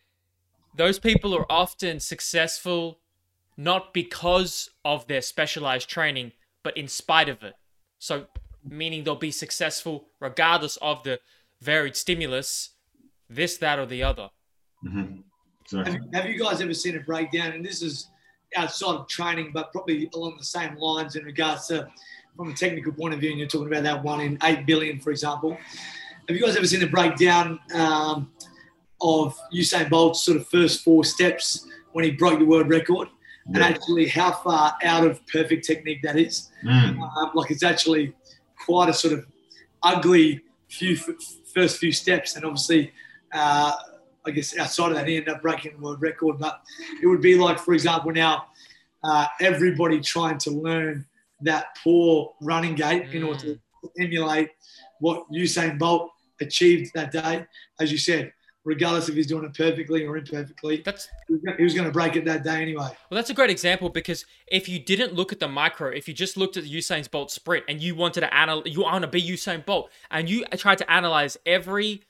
[0.76, 3.00] those people are often successful
[3.58, 6.32] not because of their specialized training,
[6.64, 7.54] but in spite of it.
[8.00, 8.28] So,
[8.68, 11.20] meaning they'll be successful regardless of the
[11.62, 12.72] varied stimulus,
[13.36, 14.30] this, that, or the other.
[14.86, 15.78] Mm-hmm.
[15.78, 17.54] Have, have, you guys ever seen a breakdown?
[17.54, 18.10] And this is
[18.56, 21.88] outside of training, but probably along the same lines in regards to
[22.36, 23.32] from a technical point of view.
[23.32, 25.58] And you're talking about that one in eight billion, for example.
[26.28, 28.32] Have you guys ever seen a breakdown um,
[29.02, 33.10] of Usain Bolt's sort of first four steps when he broke the world record?
[33.46, 33.56] Yeah.
[33.56, 36.50] And actually, how far out of perfect technique that is.
[36.64, 36.98] Mm.
[36.98, 38.14] Um, like it's actually
[38.66, 39.26] quite a sort of
[39.84, 40.96] ugly few
[41.54, 42.94] first few steps, and obviously,
[43.34, 43.76] uh,
[44.26, 46.40] I guess outside of that, he ended up breaking the world record.
[46.40, 46.62] But
[47.02, 48.46] it would be like, for example, now
[49.04, 51.06] uh, everybody trying to learn
[51.42, 53.14] that poor running gait mm.
[53.14, 53.60] in order to
[54.00, 54.50] emulate
[55.00, 56.12] what Usain Bolt
[56.42, 57.46] achieved that day.
[57.80, 58.32] As you said,
[58.66, 60.82] regardless if he's doing it perfectly or imperfectly.
[60.86, 62.90] That's he was going to break it that day anyway.
[63.10, 66.14] Well, that's a great example because if you didn't look at the micro, if you
[66.14, 69.22] just looked at Usain Bolt sprint and you wanted to analyze, you want to be
[69.22, 72.02] Usain Bolt, and you tried to analyze every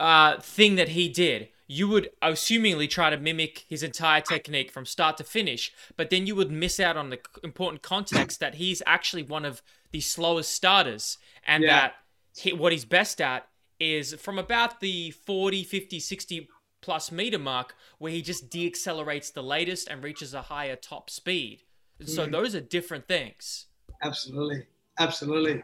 [0.00, 4.84] uh, thing that he did, you would assumingly try to mimic his entire technique from
[4.84, 8.82] start to finish, but then you would miss out on the important context that he's
[8.86, 11.80] actually one of the slowest starters and yeah.
[11.80, 11.94] that
[12.36, 13.48] he, what he's best at
[13.80, 16.48] is from about the 40, 50, 60
[16.82, 21.62] plus meter mark where he just deaccelerates the latest and reaches a higher top speed.
[22.04, 22.32] So mm.
[22.32, 23.66] those are different things.
[24.02, 24.64] Absolutely.
[24.98, 25.62] Absolutely.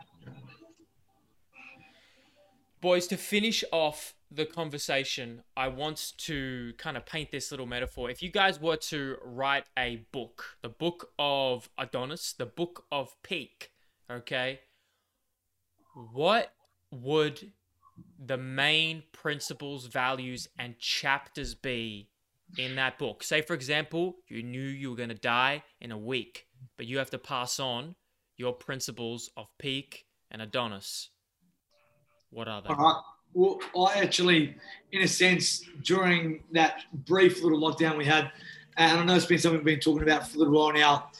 [2.80, 8.08] Boys, to finish off the conversation, I want to kind of paint this little metaphor.
[8.08, 13.16] If you guys were to write a book, the book of Adonis, the book of
[13.22, 13.72] Peak,
[14.08, 14.60] okay,
[16.12, 16.52] what
[16.92, 17.52] would
[18.24, 22.10] the main principles, values, and chapters be
[22.56, 23.24] in that book?
[23.24, 26.98] Say, for example, you knew you were going to die in a week, but you
[26.98, 27.96] have to pass on
[28.36, 31.10] your principles of Peak and Adonis.
[32.30, 32.68] What are they?
[32.68, 33.02] All right.
[33.34, 34.56] Well, I actually,
[34.92, 38.30] in a sense, during that brief little lockdown we had,
[38.76, 41.10] and I know it's been something we've been talking about for a little while now,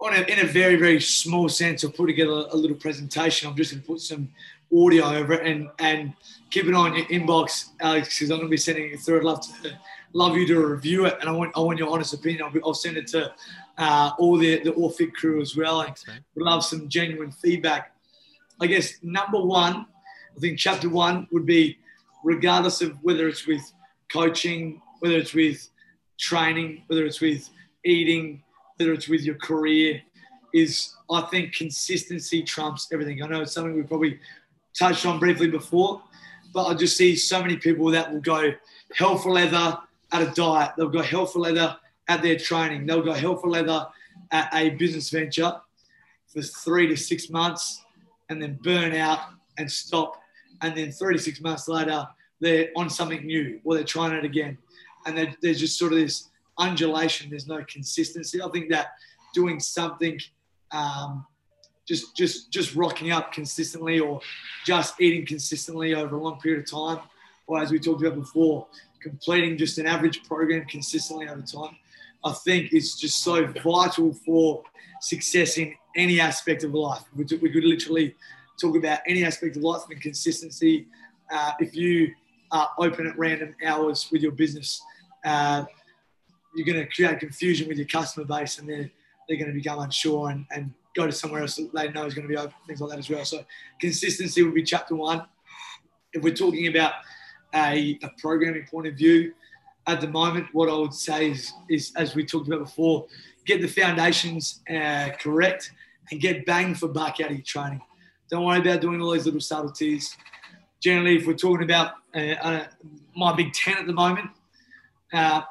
[0.00, 3.48] on a, in a very, very small sense, I've put together a little presentation.
[3.48, 4.30] I'm just going to put some
[4.74, 6.14] audio over it and and
[6.50, 9.18] keep it on your inbox, Alex, because I'm going to be sending it through.
[9.18, 9.78] I'd love to
[10.12, 12.42] love you to review it, and I want I want your honest opinion.
[12.42, 13.32] I'll, I'll send it to
[13.78, 15.82] uh, all the the All Fit crew as well.
[15.82, 16.24] Thanks, man.
[16.34, 17.94] Would love some genuine feedback.
[18.60, 19.86] I guess number one,
[20.36, 21.78] I think chapter one would be,
[22.24, 23.62] regardless of whether it's with
[24.10, 25.68] coaching, whether it's with
[26.18, 27.48] training, whether it's with
[27.84, 28.42] eating,
[28.76, 30.02] whether it's with your career,
[30.54, 33.22] is I think consistency trumps everything.
[33.22, 34.18] I know it's something we probably
[34.78, 36.02] touched on briefly before,
[36.52, 38.52] but I just see so many people that will go
[38.94, 39.78] hell for leather
[40.12, 40.72] at a diet.
[40.76, 41.76] They'll go hell for leather
[42.08, 42.86] at their training.
[42.86, 43.86] They'll go hell for leather
[44.30, 45.60] at a business venture
[46.28, 47.82] for three to six months
[48.28, 49.20] and then burn out
[49.58, 50.21] and stop.
[50.62, 52.06] And then three to six months later,
[52.40, 54.58] they're on something new or they're trying it again.
[55.06, 57.30] And there's just sort of this undulation.
[57.30, 58.40] There's no consistency.
[58.40, 58.88] I think that
[59.34, 60.20] doing something
[60.70, 61.26] um,
[61.86, 64.20] just just just rocking up consistently or
[64.64, 67.04] just eating consistently over a long period of time
[67.46, 68.66] or as we talked about before
[69.00, 71.76] completing just an average program consistently over time
[72.24, 74.62] i think is just so vital for
[75.00, 78.14] success in any aspect of life we could literally
[78.66, 80.86] talk about any aspect of life and consistency
[81.32, 82.12] uh, if you
[82.50, 84.82] are open at random hours with your business
[85.24, 85.64] uh,
[86.54, 88.90] you're going to create confusion with your customer base and they're,
[89.28, 92.14] they're going to become unsure and, and go to somewhere else that they know is
[92.14, 93.24] going to be open, things like that as well.
[93.24, 93.44] So
[93.80, 95.24] consistency would be chapter one.
[96.12, 96.92] If we're talking about
[97.54, 99.32] a, a programming point of view,
[99.86, 103.06] at the moment, what I would say is, is as we talked about before,
[103.46, 105.72] get the foundations uh, correct
[106.10, 107.80] and get bang for buck out of your training.
[108.32, 110.16] Don't worry about doing all these little subtleties.
[110.80, 112.64] Generally, if we're talking about uh, uh,
[113.14, 114.30] my Big Ten at the moment,
[115.12, 115.42] uh,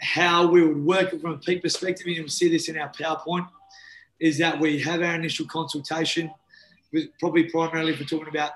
[0.00, 2.88] how we would work it from a peak perspective, and you'll see this in our
[2.92, 3.46] PowerPoint
[4.20, 6.30] is that we have our initial consultation,
[7.18, 8.52] probably primarily if we're talking about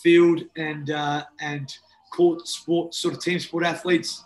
[0.00, 1.76] field and uh, and
[2.12, 4.22] court sport sort of team sport athletes.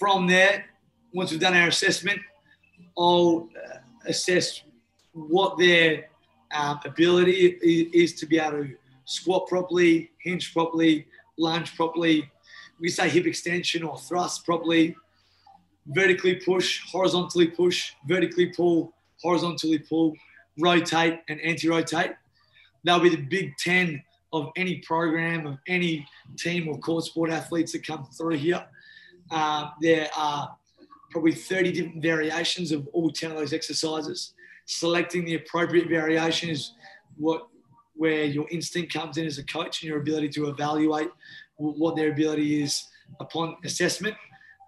[0.00, 0.64] From there,
[1.12, 2.18] once we've done our assessment,
[2.98, 4.64] I'll uh, assess
[5.12, 6.08] what their
[6.52, 7.58] um, ability
[7.92, 8.74] is, to be able to
[9.04, 11.06] squat properly, hinge properly,
[11.38, 12.30] lunge properly.
[12.80, 14.96] We say hip extension or thrust properly,
[15.86, 18.92] vertically push, horizontally push, vertically pull,
[19.22, 20.14] horizontally pull,
[20.58, 22.12] rotate, and anti rotate.
[22.84, 27.72] They'll be the big 10 of any program, of any team or court sport athletes
[27.72, 28.64] that come through here.
[29.30, 30.56] Uh, there are
[31.10, 34.34] probably 30 different variations of all 10 of those exercises.
[34.66, 36.72] Selecting the appropriate variation is
[37.16, 37.48] what
[37.94, 41.10] where your instinct comes in as a coach and your ability to evaluate
[41.56, 42.88] what their ability is
[43.20, 44.16] upon assessment.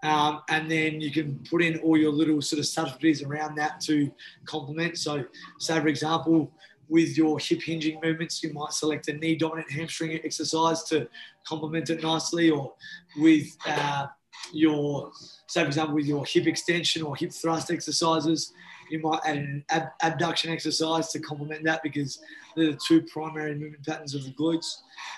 [0.02, 3.80] Um, and then you can put in all your little sort of subtleties around that
[3.82, 4.12] to
[4.44, 4.98] complement.
[4.98, 5.24] So,
[5.58, 6.52] say for example,
[6.88, 11.08] with your hip hinging movements, you might select a knee dominant hamstring exercise to
[11.46, 12.74] complement it nicely, or
[13.16, 14.06] with uh,
[14.52, 15.10] your,
[15.46, 18.52] say for example, with your hip extension or hip thrust exercises,
[18.90, 22.20] you might add an ab- abduction exercise to complement that because
[22.56, 24.66] they're the two primary movement patterns of the glutes.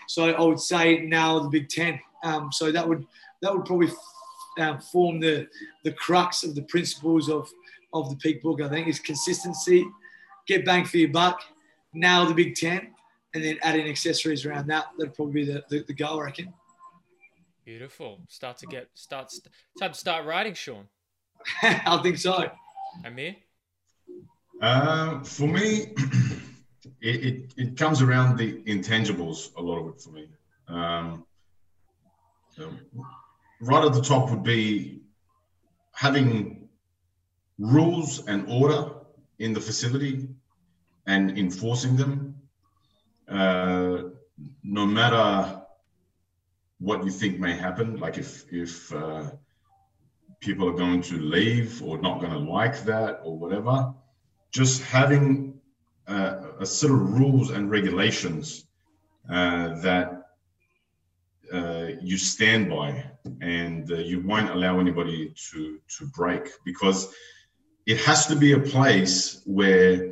[0.09, 2.01] So I would say now the Big Ten.
[2.23, 3.07] Um, so that would
[3.43, 3.91] that would probably
[4.59, 5.49] um, form the
[5.85, 7.51] the crux of the principles of
[7.93, 8.61] of the peak book.
[8.61, 9.85] I think is consistency,
[10.47, 11.41] get bang for your buck,
[11.93, 12.95] nail the Big Ten,
[13.35, 14.87] and then add in accessories around that.
[14.99, 16.53] That'd probably be the, the, the goal, I reckon.
[17.65, 18.21] Beautiful.
[18.29, 19.33] Start to get start.
[19.79, 20.87] Time to start writing, Sean.
[21.63, 22.51] I think so.
[23.05, 23.37] Amir.
[24.61, 25.93] Um, for me,
[27.01, 30.29] it, it, it comes around the intangibles a lot of it for me.
[30.69, 31.27] Um,
[33.61, 35.01] right at the top would be
[35.93, 36.69] having
[37.59, 38.93] rules and order
[39.39, 40.29] in the facility
[41.07, 42.35] and enforcing them.
[43.29, 44.03] Uh,
[44.63, 45.63] no matter
[46.79, 49.31] what you think may happen, like if if uh,
[50.41, 53.95] people are going to leave or not going to like that or whatever,
[54.57, 55.61] just having
[56.09, 58.65] uh, a set of rules and regulations
[59.29, 60.07] uh, that
[61.53, 62.89] uh, you stand by
[63.43, 67.15] and uh, you won't allow anybody to to break because
[67.85, 70.11] it has to be a place where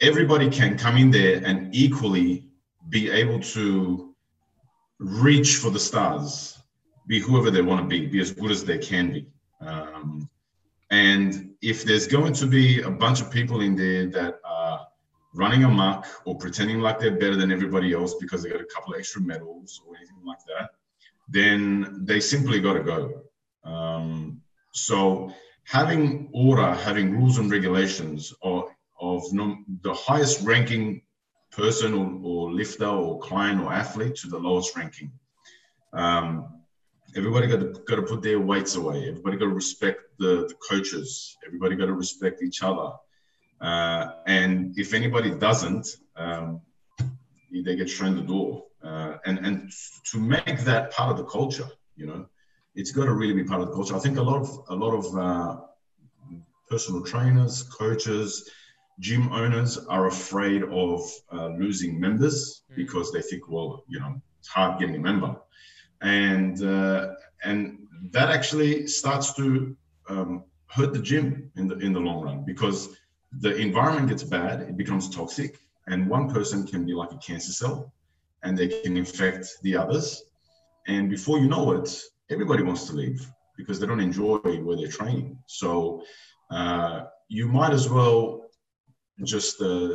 [0.00, 2.46] everybody can come in there and equally
[2.88, 4.14] be able to
[4.98, 6.58] reach for the stars
[7.08, 9.26] be whoever they want to be be as good as they can be.
[9.60, 10.28] Um,
[10.90, 14.86] and if there's going to be a bunch of people in there that are
[15.34, 18.92] running amok or pretending like they're better than everybody else because they got a couple
[18.92, 20.70] of extra medals or anything like that,
[21.28, 23.22] then they simply got to go.
[23.64, 24.40] Um,
[24.72, 25.32] so
[25.64, 28.64] having order, having rules and regulations of,
[29.00, 31.02] of the highest ranking
[31.52, 35.12] person or, or, lifter or client or athlete to the lowest ranking.
[35.92, 36.59] Um,
[37.16, 39.08] everybody got to, got to put their weights away.
[39.08, 41.36] Everybody got to respect the, the coaches.
[41.46, 42.92] Everybody got to respect each other.
[43.60, 45.86] Uh, and if anybody doesn't,
[46.16, 46.60] um,
[47.52, 48.64] they get shown the door.
[48.82, 49.70] Uh, and and
[50.10, 52.26] to make that part of the culture, you know,
[52.74, 53.94] it's got to really be part of the culture.
[53.94, 55.60] I think a lot of a lot of uh,
[56.70, 58.48] personal trainers, coaches,
[59.00, 62.76] gym owners are afraid of uh, losing members mm.
[62.76, 65.36] because they think, well, you know, it's hard getting a member
[66.02, 67.78] and uh, and
[68.10, 69.76] that actually starts to
[70.08, 72.96] um, hurt the gym in the in the long run because
[73.40, 77.52] the environment gets bad, it becomes toxic, and one person can be like a cancer
[77.52, 77.92] cell,
[78.42, 80.22] and they can infect the others,
[80.88, 83.24] and before you know it, everybody wants to leave
[83.56, 85.38] because they don't enjoy where they're training.
[85.46, 86.02] So
[86.50, 88.50] uh, you might as well
[89.22, 89.90] just uh,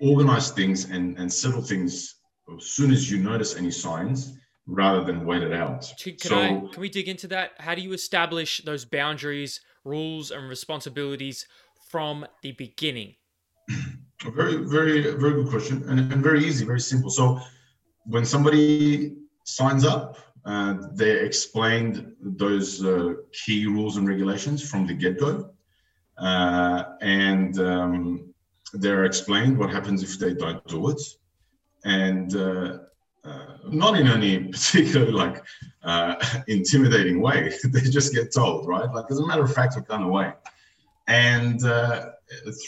[0.00, 2.16] organize things and, and settle things
[2.56, 5.90] as soon as you notice any signs rather than wait it out.
[5.98, 7.52] Can, so, I, can we dig into that?
[7.58, 11.46] How do you establish those boundaries, rules, and responsibilities
[11.88, 13.14] from the beginning?
[14.26, 17.08] A very, very, very good question, and, and very easy, very simple.
[17.08, 17.38] So,
[18.04, 24.94] when somebody signs up, uh, they explained those uh, key rules and regulations from the
[24.94, 25.50] get-go,
[26.16, 28.34] uh, and um,
[28.72, 31.00] they're explained what happens if they don't do it
[31.88, 32.78] and uh,
[33.24, 35.42] uh, not in any particular like
[35.82, 36.14] uh,
[36.48, 37.52] intimidating way.
[37.64, 38.92] they just get told, right?
[38.92, 40.32] Like as a matter of fact, we're gone away.
[41.08, 41.60] And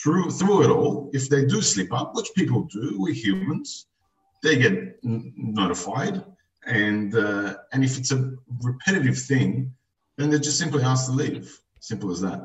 [0.03, 3.87] through through it all, if they do slip up, which people do, we're humans,
[4.43, 6.25] they get notified.
[6.67, 9.75] And uh, and if it's a repetitive thing,
[10.17, 11.61] then they're just simply asked to leave.
[11.81, 12.41] Simple as that.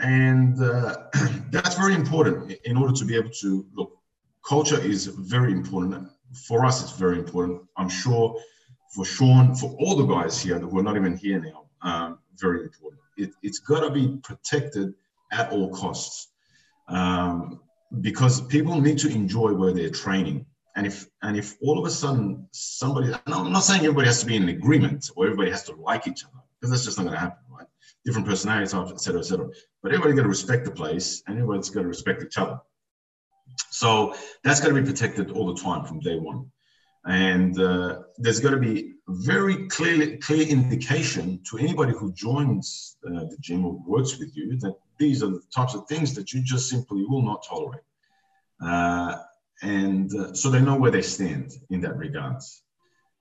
[0.00, 0.96] And uh,
[1.50, 4.01] that's very important in order to be able to look
[4.46, 6.08] culture is very important.
[6.46, 7.62] For us, it's very important.
[7.76, 8.38] I'm sure
[8.94, 12.62] for Sean, for all the guys here that we're not even here now, um, very
[12.62, 13.00] important.
[13.16, 14.94] It, has got to be protected
[15.32, 16.28] at all costs
[16.88, 17.60] um,
[18.00, 20.46] because people need to enjoy where they're training.
[20.76, 24.26] And if and if all of a sudden somebody, I'm not saying everybody has to
[24.26, 27.14] be in agreement or everybody has to like each other because that's just not going
[27.14, 27.66] to happen, right?
[28.06, 29.48] Different personalities, et cetera, et cetera.
[29.82, 32.58] But everybody's got to respect the place and everybody's got to respect each other.
[33.70, 36.50] So that's going to be protected all the time from day one.
[37.04, 43.24] And uh, there's got to be very clear, clear indication to anybody who joins uh,
[43.24, 46.42] the gym or works with you that these are the types of things that you
[46.42, 47.82] just simply will not tolerate.
[48.64, 49.16] Uh,
[49.62, 52.62] and uh, so they know where they stand in that regards.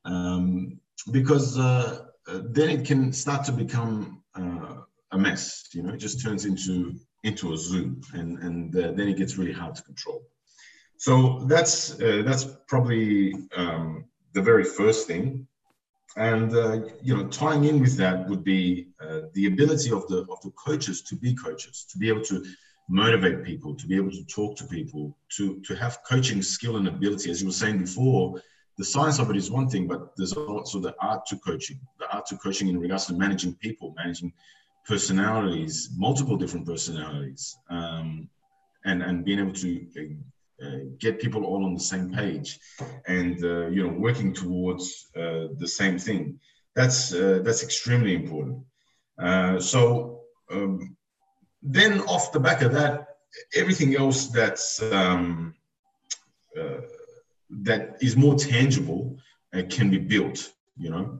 [0.06, 0.80] Um,
[1.12, 4.22] because uh, uh, then it can start to become
[5.14, 9.18] a mess, you know, it just turns into into a zoo and, and then it
[9.18, 10.24] gets really hard to control.
[10.98, 15.48] So that's uh, that's probably um, the very first thing,
[16.16, 20.28] and uh, you know tying in with that would be uh, the ability of the
[20.30, 22.46] of the coaches to be coaches, to be able to
[22.88, 26.88] motivate people, to be able to talk to people, to to have coaching skill and
[26.88, 27.32] ability.
[27.32, 28.40] As you were saying before,
[28.78, 32.14] the science of it is one thing, but there's also the art to coaching, the
[32.14, 34.32] art to coaching in regards to managing people, managing
[34.88, 38.30] personalities, multiple different personalities, um,
[38.86, 39.88] and and being able to
[40.64, 42.60] uh, get people all on the same page
[43.08, 46.40] and uh, you know working towards uh, the same thing.
[46.76, 48.60] That's uh, that's extremely important.
[49.20, 50.22] Uh, so
[50.52, 50.96] um,
[51.62, 53.08] then off the back of that
[53.56, 55.54] everything else that's um,
[56.60, 56.82] uh,
[57.50, 59.18] that is more tangible
[59.54, 61.20] uh, can be built you know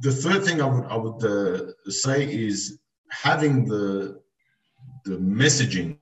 [0.00, 2.78] the third thing i would i would say is
[3.10, 4.20] having the
[5.04, 5.96] the messaging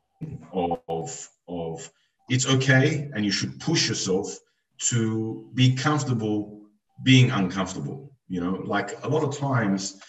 [0.89, 1.91] of of
[2.29, 4.39] it's okay and you should push yourself
[4.79, 6.61] to be comfortable
[7.03, 8.63] being uncomfortable you know?
[8.65, 10.01] Like a lot of times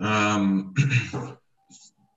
[0.00, 0.74] um,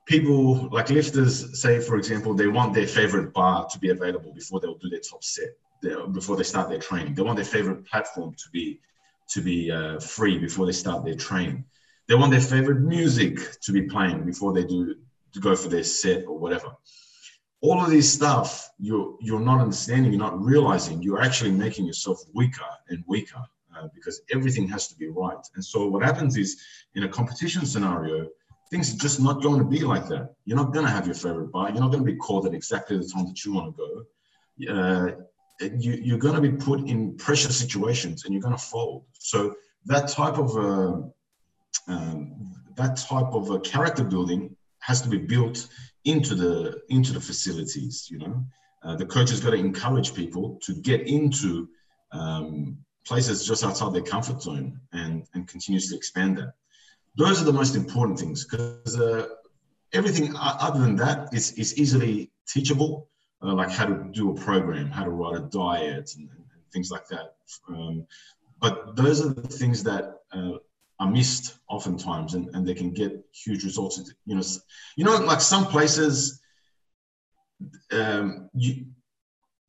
[0.05, 4.59] people like lifters say for example they want their favorite bar to be available before
[4.59, 5.49] they'll do their top set
[6.13, 7.13] before they start their training.
[7.13, 8.79] They want their favorite platform to be
[9.29, 11.65] to be uh, free before they start their training
[12.07, 14.95] they want their favorite music to be playing before they do
[15.33, 16.71] to go for their set or whatever.
[17.61, 22.19] All of this stuff you're you're not understanding, you're not realizing, you're actually making yourself
[22.33, 23.41] weaker and weaker
[23.75, 25.37] uh, because everything has to be right.
[25.55, 26.61] And so what happens is
[26.95, 28.27] in a competition scenario,
[28.69, 30.35] things are just not going to be like that.
[30.43, 31.69] You're not going to have your favorite bar.
[31.69, 33.89] You're not going to be called at exactly the time that you want to go.
[34.69, 35.11] Uh,
[35.59, 39.05] you, are going to be put in pressure situations and you're going to fold.
[39.19, 41.01] So that type of uh,
[41.87, 45.67] um, that type of a character building has to be built
[46.05, 48.07] into the into the facilities.
[48.09, 48.45] You know,
[48.83, 51.69] uh, the coach has got to encourage people to get into
[52.11, 56.53] um, places just outside their comfort zone and and continuously expand that.
[57.15, 59.27] Those are the most important things because uh,
[59.93, 63.09] everything other than that is is easily teachable.
[63.43, 66.89] Uh, like how to do a program, how to write a diet, and, and things
[66.89, 67.35] like that.
[67.67, 68.07] Um,
[68.61, 70.53] but those are the things that uh,
[70.99, 74.13] are missed oftentimes and, and they can get huge results.
[74.25, 74.43] You know
[74.95, 76.41] you know like some places
[77.91, 78.85] um, you,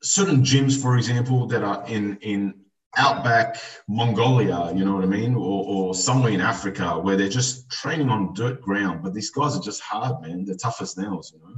[0.02, 2.54] certain gyms for example that are in in
[2.96, 3.56] outback
[3.88, 5.34] mongolia you know what i mean?
[5.34, 9.56] Or, or somewhere in africa where they're just training on dirt ground but these guys
[9.56, 10.44] are just hard man.
[10.44, 11.56] They're tough as nails you know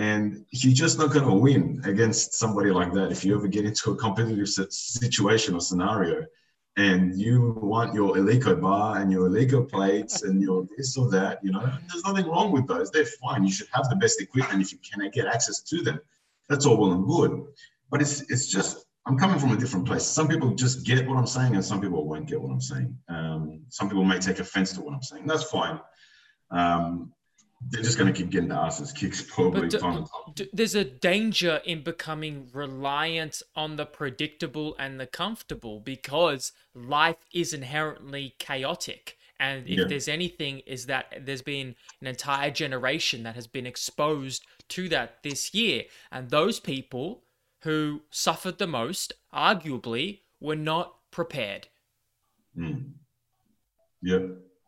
[0.00, 3.66] and you're just not going to win against somebody like that if you ever get
[3.66, 6.24] into a competitive situation or scenario
[6.78, 11.44] and you want your Eleiko bar and your Eleiko plates and your this or that,
[11.44, 12.90] you know, there's nothing wrong with those.
[12.90, 13.44] They're fine.
[13.44, 16.00] You should have the best equipment if you can get access to them.
[16.48, 17.32] That's all well and good.
[17.90, 20.04] But it's it's just I'm coming from a different place.
[20.04, 22.96] Some people just get what I'm saying, and some people won't get what I'm saying.
[23.10, 25.26] Um, some people may take offense to what I'm saying.
[25.26, 25.78] That's fine.
[26.50, 27.12] Um,
[27.68, 30.84] they're just going to keep getting the asses kicks probably do, time do, there's a
[30.84, 39.16] danger in becoming reliant on the predictable and the comfortable because life is inherently chaotic.
[39.38, 39.84] And if yeah.
[39.88, 45.22] there's anything is that there's been an entire generation that has been exposed to that
[45.22, 45.84] this year.
[46.12, 47.22] And those people
[47.62, 51.68] who suffered the most arguably were not prepared.
[52.58, 52.90] Mm.
[54.02, 54.18] yeah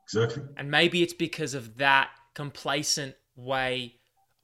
[0.05, 0.43] exactly.
[0.57, 3.97] And maybe it's because of that complacent way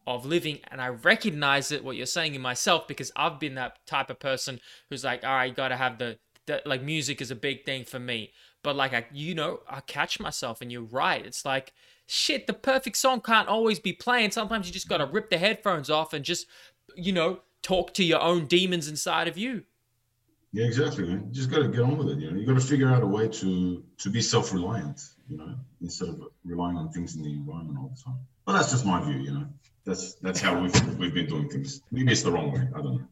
[0.07, 0.59] of living.
[0.70, 4.18] And i recognize it what you're saying in myself because i've been that type of
[4.18, 4.59] person
[4.89, 7.99] who's like all right gotta have the, the like music is a big thing for
[7.99, 8.32] me.
[8.62, 11.24] But like i you know i catch myself and you're right.
[11.24, 11.72] It's like
[12.07, 14.30] shit the perfect song can't always be playing.
[14.30, 16.47] Sometimes you just gotta rip the headphones off and just
[16.97, 19.64] you know talk to your own demons inside of you
[20.53, 22.88] yeah exactly man you just gotta get on with it you know you gotta figure
[22.88, 27.22] out a way to to be self-reliant you know, instead of relying on things in
[27.22, 28.18] the environment all the time.
[28.44, 29.46] But that's just my view, you know.
[29.84, 31.82] That's that's how we've we've been doing things.
[31.90, 32.68] Maybe it's the wrong way.
[32.74, 33.09] I don't know.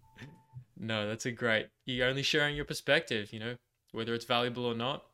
[0.79, 1.69] No, that's a great.
[1.85, 3.57] You're only sharing your perspective, you know,
[3.93, 5.05] whether it's valuable or not.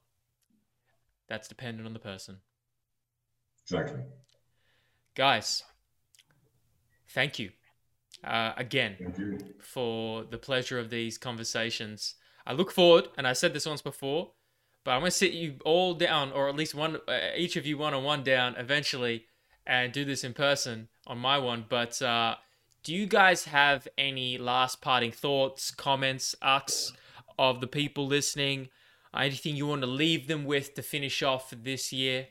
[1.29, 2.39] That's dependent on the person.
[3.65, 4.01] Exactly.
[5.15, 5.63] Guys,
[7.09, 7.51] thank you
[8.25, 12.15] uh, again for the pleasure of these conversations.
[12.47, 14.33] I look forward, and I said this once before,
[14.85, 17.79] but I'm gonna sit you all down, or at least one, uh, each of you
[17.79, 19.27] one on one down eventually,
[19.67, 21.65] and do this in person on my one.
[21.69, 22.37] But uh,
[22.83, 26.93] do you guys have any last parting thoughts, comments, asks
[27.39, 28.69] of the people listening?
[29.15, 32.29] Anything you want to leave them with to finish off this year?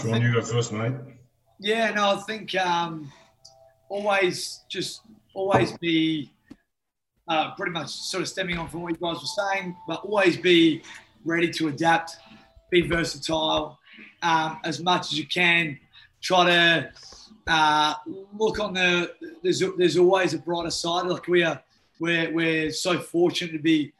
[0.00, 0.92] Sean, you go first, mate.
[1.58, 3.10] Yeah, no, I think um,
[3.88, 5.02] always just
[5.34, 6.32] always be
[7.28, 10.36] uh, pretty much sort of stemming on from what you guys were saying, but always
[10.36, 10.82] be
[11.24, 12.16] ready to adapt,
[12.70, 13.78] be versatile
[14.22, 15.78] um, as much as you can.
[16.20, 16.90] Try to
[17.46, 17.94] uh,
[18.36, 19.12] look on the
[19.42, 21.06] there's there's always a brighter side.
[21.06, 21.62] Like we are
[22.00, 23.92] we're we're so fortunate to be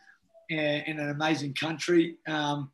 [0.48, 2.16] in, in an amazing country.
[2.26, 2.70] Um,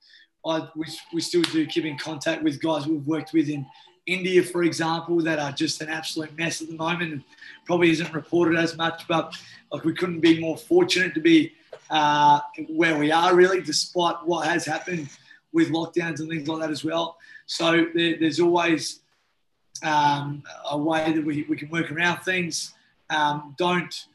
[0.47, 3.67] I we, we still do keep in contact with guys we've worked with in
[4.07, 7.25] India, for example, that are just an absolute mess at the moment and
[7.65, 9.35] probably isn't reported as much, but
[9.73, 11.53] like we couldn't be more fortunate to be
[11.91, 15.09] uh, where we are really, despite what has happened
[15.53, 17.17] with lockdowns and things like that as well.
[17.47, 19.01] So there, there's always
[19.83, 22.75] um, a way that we, we can work around things.
[23.11, 24.07] Um, don't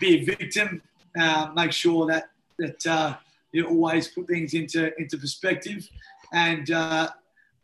[0.00, 0.82] be a victim.
[1.18, 3.16] Uh, make sure that that uh,
[3.52, 5.88] you always put things into into perspective.
[6.32, 7.10] And uh,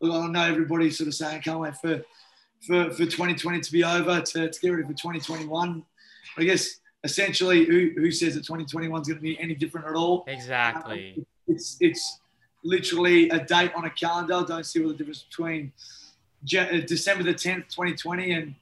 [0.03, 2.03] I know everybody's sort of saying, "Can't wait for
[2.65, 5.83] for, for 2020 to be over to, to get ready for 2021."
[6.37, 9.93] I guess essentially, who, who says that 2021 is going to be any different at
[9.95, 10.25] all?
[10.27, 11.13] Exactly.
[11.17, 12.19] Um, it's it's
[12.63, 14.33] literally a date on a calendar.
[14.35, 15.71] I Don't see what the difference between
[16.57, 18.55] uh, December the 10th, 2020, and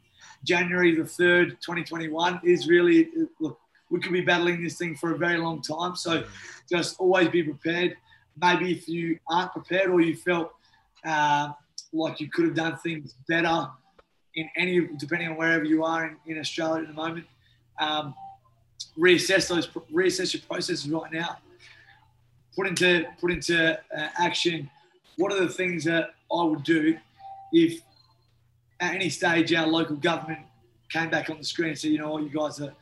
[0.43, 3.09] January the 3rd, 2021 is really
[3.39, 3.59] look.
[3.89, 5.95] We could be battling this thing for a very long time.
[5.95, 6.23] So
[6.69, 7.95] just always be prepared.
[8.41, 10.51] Maybe if you aren't prepared or you felt
[11.05, 11.51] uh,
[11.91, 13.67] like you could have done things better
[14.35, 17.25] in any, depending on wherever you are in, in Australia at the moment,
[17.79, 18.15] um,
[18.97, 21.37] reassess those, reassess your processes right now.
[22.55, 24.69] Put into put into uh, action.
[25.17, 26.97] What are the things that I would do
[27.51, 27.81] if
[28.79, 30.41] at any stage our local government
[30.89, 32.73] came back on the screen and said, you know what, you guys are,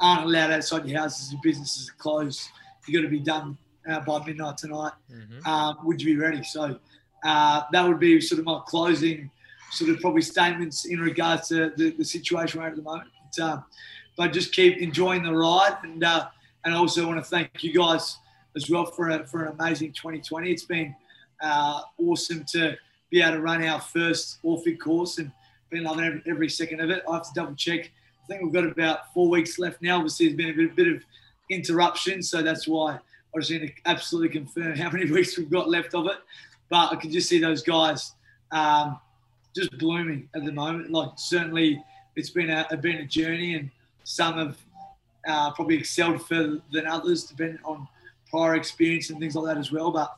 [0.00, 2.48] aren't allowed outside your houses, your businesses are closed,
[2.86, 4.92] you've got to be done uh, by midnight tonight.
[5.12, 5.46] Mm-hmm.
[5.46, 6.42] Um, would you be ready?
[6.42, 6.78] So
[7.24, 9.30] uh, that would be sort of my closing
[9.70, 13.08] sort of probably statements in regards to the, the situation we're at, at the moment.
[13.36, 13.64] But, um,
[14.16, 15.78] but, just keep enjoying the ride.
[15.82, 16.28] And, uh,
[16.64, 18.18] and I also want to thank you guys
[18.54, 20.50] as well for, a, for an amazing 2020.
[20.50, 20.94] It's been
[21.42, 22.76] uh, awesome to
[23.10, 25.32] be able to run our first Orphic course and
[25.70, 27.02] been loving every, every, second of it.
[27.08, 27.90] I have to double check.
[28.22, 29.96] I think we've got about four weeks left now.
[29.96, 31.02] Obviously, there's been a bit, bit of
[31.50, 35.68] interruption, so that's why I just need to absolutely confirm how many weeks we've got
[35.68, 36.16] left of it.
[36.70, 38.12] But I can just see those guys
[38.52, 38.98] um,
[39.54, 40.90] just blooming at the moment.
[40.90, 41.82] Like certainly,
[42.16, 43.70] it's been a, been a journey, and
[44.04, 44.56] some have
[45.26, 47.88] uh, probably excelled further than others, depending on
[48.30, 49.90] prior experience and things like that as well.
[49.90, 50.14] But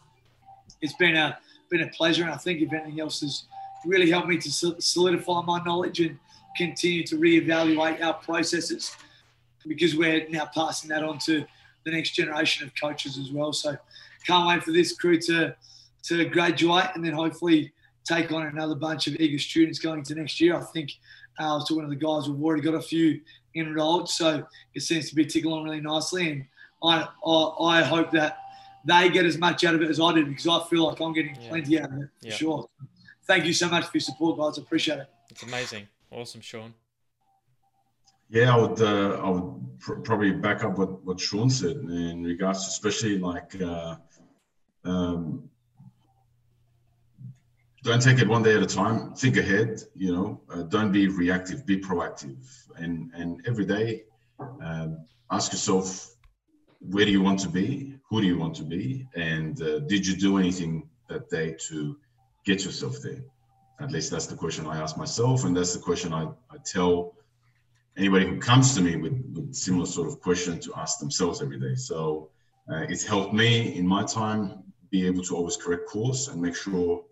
[0.81, 1.39] it's been a
[1.71, 3.45] been a pleasure, and I think if anything else has
[3.85, 6.19] really helped me to solidify my knowledge and
[6.57, 8.97] continue to reevaluate our processes
[9.67, 11.45] because we're now passing that on to
[11.85, 13.53] the next generation of coaches as well.
[13.53, 13.77] So
[14.27, 15.55] can't wait for this crew to
[16.09, 17.73] to graduate and then hopefully
[18.05, 20.57] take on another bunch of eager students going to next year.
[20.57, 20.93] I think
[21.39, 23.21] uh, I was talking to the guys, we've already got a few
[23.55, 26.31] enrolled, so it seems to be ticking along really nicely.
[26.31, 26.45] And
[26.83, 28.39] I, I, I hope that
[28.85, 31.13] they get as much out of it as I did because I feel like I'm
[31.13, 31.49] getting yeah.
[31.49, 32.35] plenty out of it for yeah.
[32.35, 32.69] sure.
[33.27, 34.59] Thank you so much for your support, guys.
[34.59, 35.11] I appreciate it.
[35.31, 35.89] It's amazing.
[36.13, 36.73] Awesome, Sean.
[38.29, 38.81] Yeah, I would.
[38.81, 43.19] Uh, I would pr- probably back up what what Sean said in regards, to especially
[43.19, 43.97] like uh,
[44.85, 45.49] um,
[47.87, 49.15] don't take it one day at a time.
[49.15, 49.81] Think ahead.
[49.95, 51.65] You know, uh, don't be reactive.
[51.65, 52.43] Be proactive.
[52.77, 54.05] And and every day,
[54.69, 54.99] um,
[55.31, 55.87] ask yourself,
[56.81, 57.97] where do you want to be?
[58.11, 59.07] Who do you want to be?
[59.15, 61.97] And uh, did you do anything that day to
[62.45, 63.23] get yourself there?
[63.81, 67.15] At least that's the question I ask myself, and that's the question I, I tell
[67.97, 71.61] anybody who comes to me with, with similar sort of question to ask themselves every
[71.61, 71.75] day.
[71.77, 72.31] So
[72.71, 76.57] uh, it's helped me in my time be able to always correct course and make
[76.57, 77.05] sure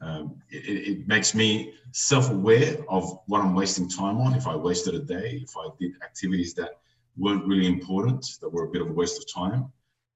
[0.00, 4.34] um, it, it, makes me self-aware of what I'm wasting time on.
[4.34, 6.78] If I wasted a day, if I did activities that
[7.16, 9.72] weren't really important, that were a bit of a waste of time,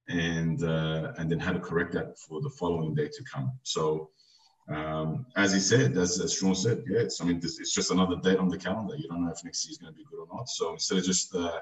[0.09, 3.53] and uh, and then how to correct that for the following day to come.
[3.64, 4.11] So,
[4.68, 7.91] um, as he said, as, as Sean said, yeah, it's I mean this, it's just
[7.91, 8.95] another date on the calendar.
[8.97, 10.49] You don't know if next year is going to be good or not.
[10.49, 11.61] So instead of just uh,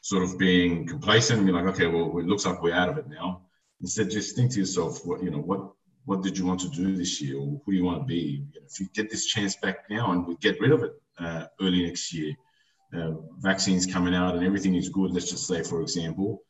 [0.00, 2.96] sort of being complacent and be like, okay, well, it looks like we're out of
[2.96, 3.42] it now.
[3.82, 5.72] Instead, just think to yourself, what you know, what
[6.04, 8.44] what did you want to do this year or who do you want to be?
[8.54, 11.84] If you get this chance back now and we get rid of it uh, early
[11.86, 12.34] next year,
[12.94, 16.42] uh, vaccines coming out and everything is good, let's just say, for example,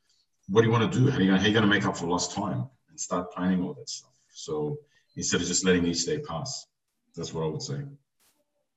[0.48, 1.10] what do you want to do?
[1.10, 3.88] How are you going to make up for lost time and start planning all that
[3.88, 4.10] stuff?
[4.32, 4.78] So
[5.16, 6.66] instead of just letting each day pass,
[7.14, 7.82] that's what I would say.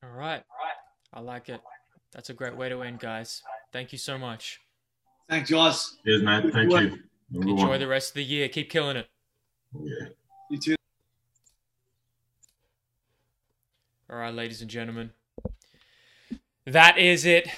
[0.03, 0.43] All right.
[1.13, 1.61] I like it.
[2.11, 3.41] That's a great way to end, guys.
[3.71, 4.59] Thank you so much.
[5.29, 5.97] Thanks, guys.
[6.05, 6.51] Cheers, man.
[6.51, 6.99] Thank you.
[7.33, 8.47] Enjoy the rest of the year.
[8.49, 9.07] Keep killing it.
[9.81, 10.07] Yeah.
[10.55, 10.75] You too.
[14.09, 15.11] All right, ladies and gentlemen.
[16.65, 17.49] That is it.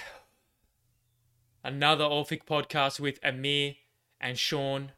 [1.63, 3.75] Another Orphic podcast with Amir
[4.19, 4.93] and Sean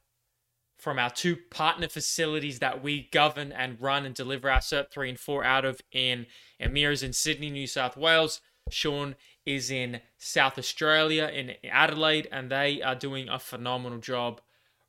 [0.77, 5.09] from our two partner facilities that we govern and run and deliver our Cert 3
[5.09, 6.26] and 4 out of in
[6.57, 8.39] Amir is in Sydney, New South Wales.
[8.69, 9.15] Sean
[9.45, 14.39] is in South Australia, in Adelaide, and they are doing a phenomenal job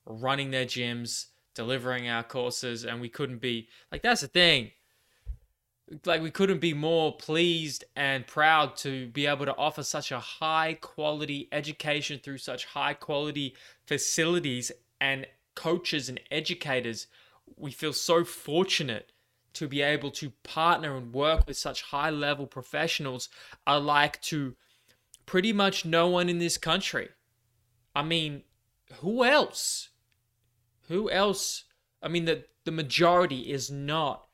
[0.07, 4.71] running their gyms delivering our courses, and we couldn't be like that's the thing.
[6.05, 10.21] like we couldn't be more pleased and proud to be able to offer such a
[10.21, 13.55] high quality education through such high quality
[13.87, 14.71] facilities
[15.01, 17.07] and coaches and educators.
[17.57, 19.13] We feel so fortunate
[19.55, 23.29] to be able to partner and work with such high level professionals
[23.67, 24.55] alike to
[25.27, 27.09] pretty much no one in this country.
[27.95, 28.43] I mean,
[29.01, 29.90] who else?
[30.91, 31.65] Who else?
[32.03, 34.27] I mean, the, the majority is not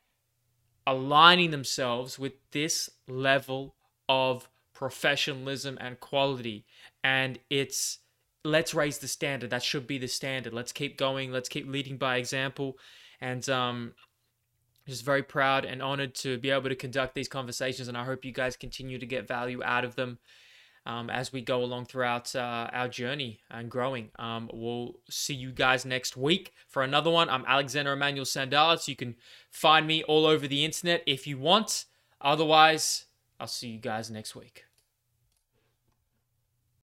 [0.87, 3.75] aligning themselves with this level
[4.09, 6.65] of professionalism and quality.
[7.03, 7.99] And it's
[8.43, 9.51] let's raise the standard.
[9.51, 10.51] That should be the standard.
[10.51, 11.31] Let's keep going.
[11.31, 12.79] Let's keep leading by example.
[13.21, 13.93] And um,
[14.87, 17.87] just very proud and honored to be able to conduct these conversations.
[17.87, 20.17] And I hope you guys continue to get value out of them
[20.87, 24.09] um, as we go along throughout uh, our journey and growing.
[24.17, 27.29] Um, we'll see you guys next week for another one.
[27.29, 28.87] I'm Alexander Emmanuel Sandalis.
[28.87, 29.15] You can
[29.51, 31.85] find me all over the internet if you want.
[32.21, 33.05] Otherwise,
[33.37, 34.66] I'll see you guys next week.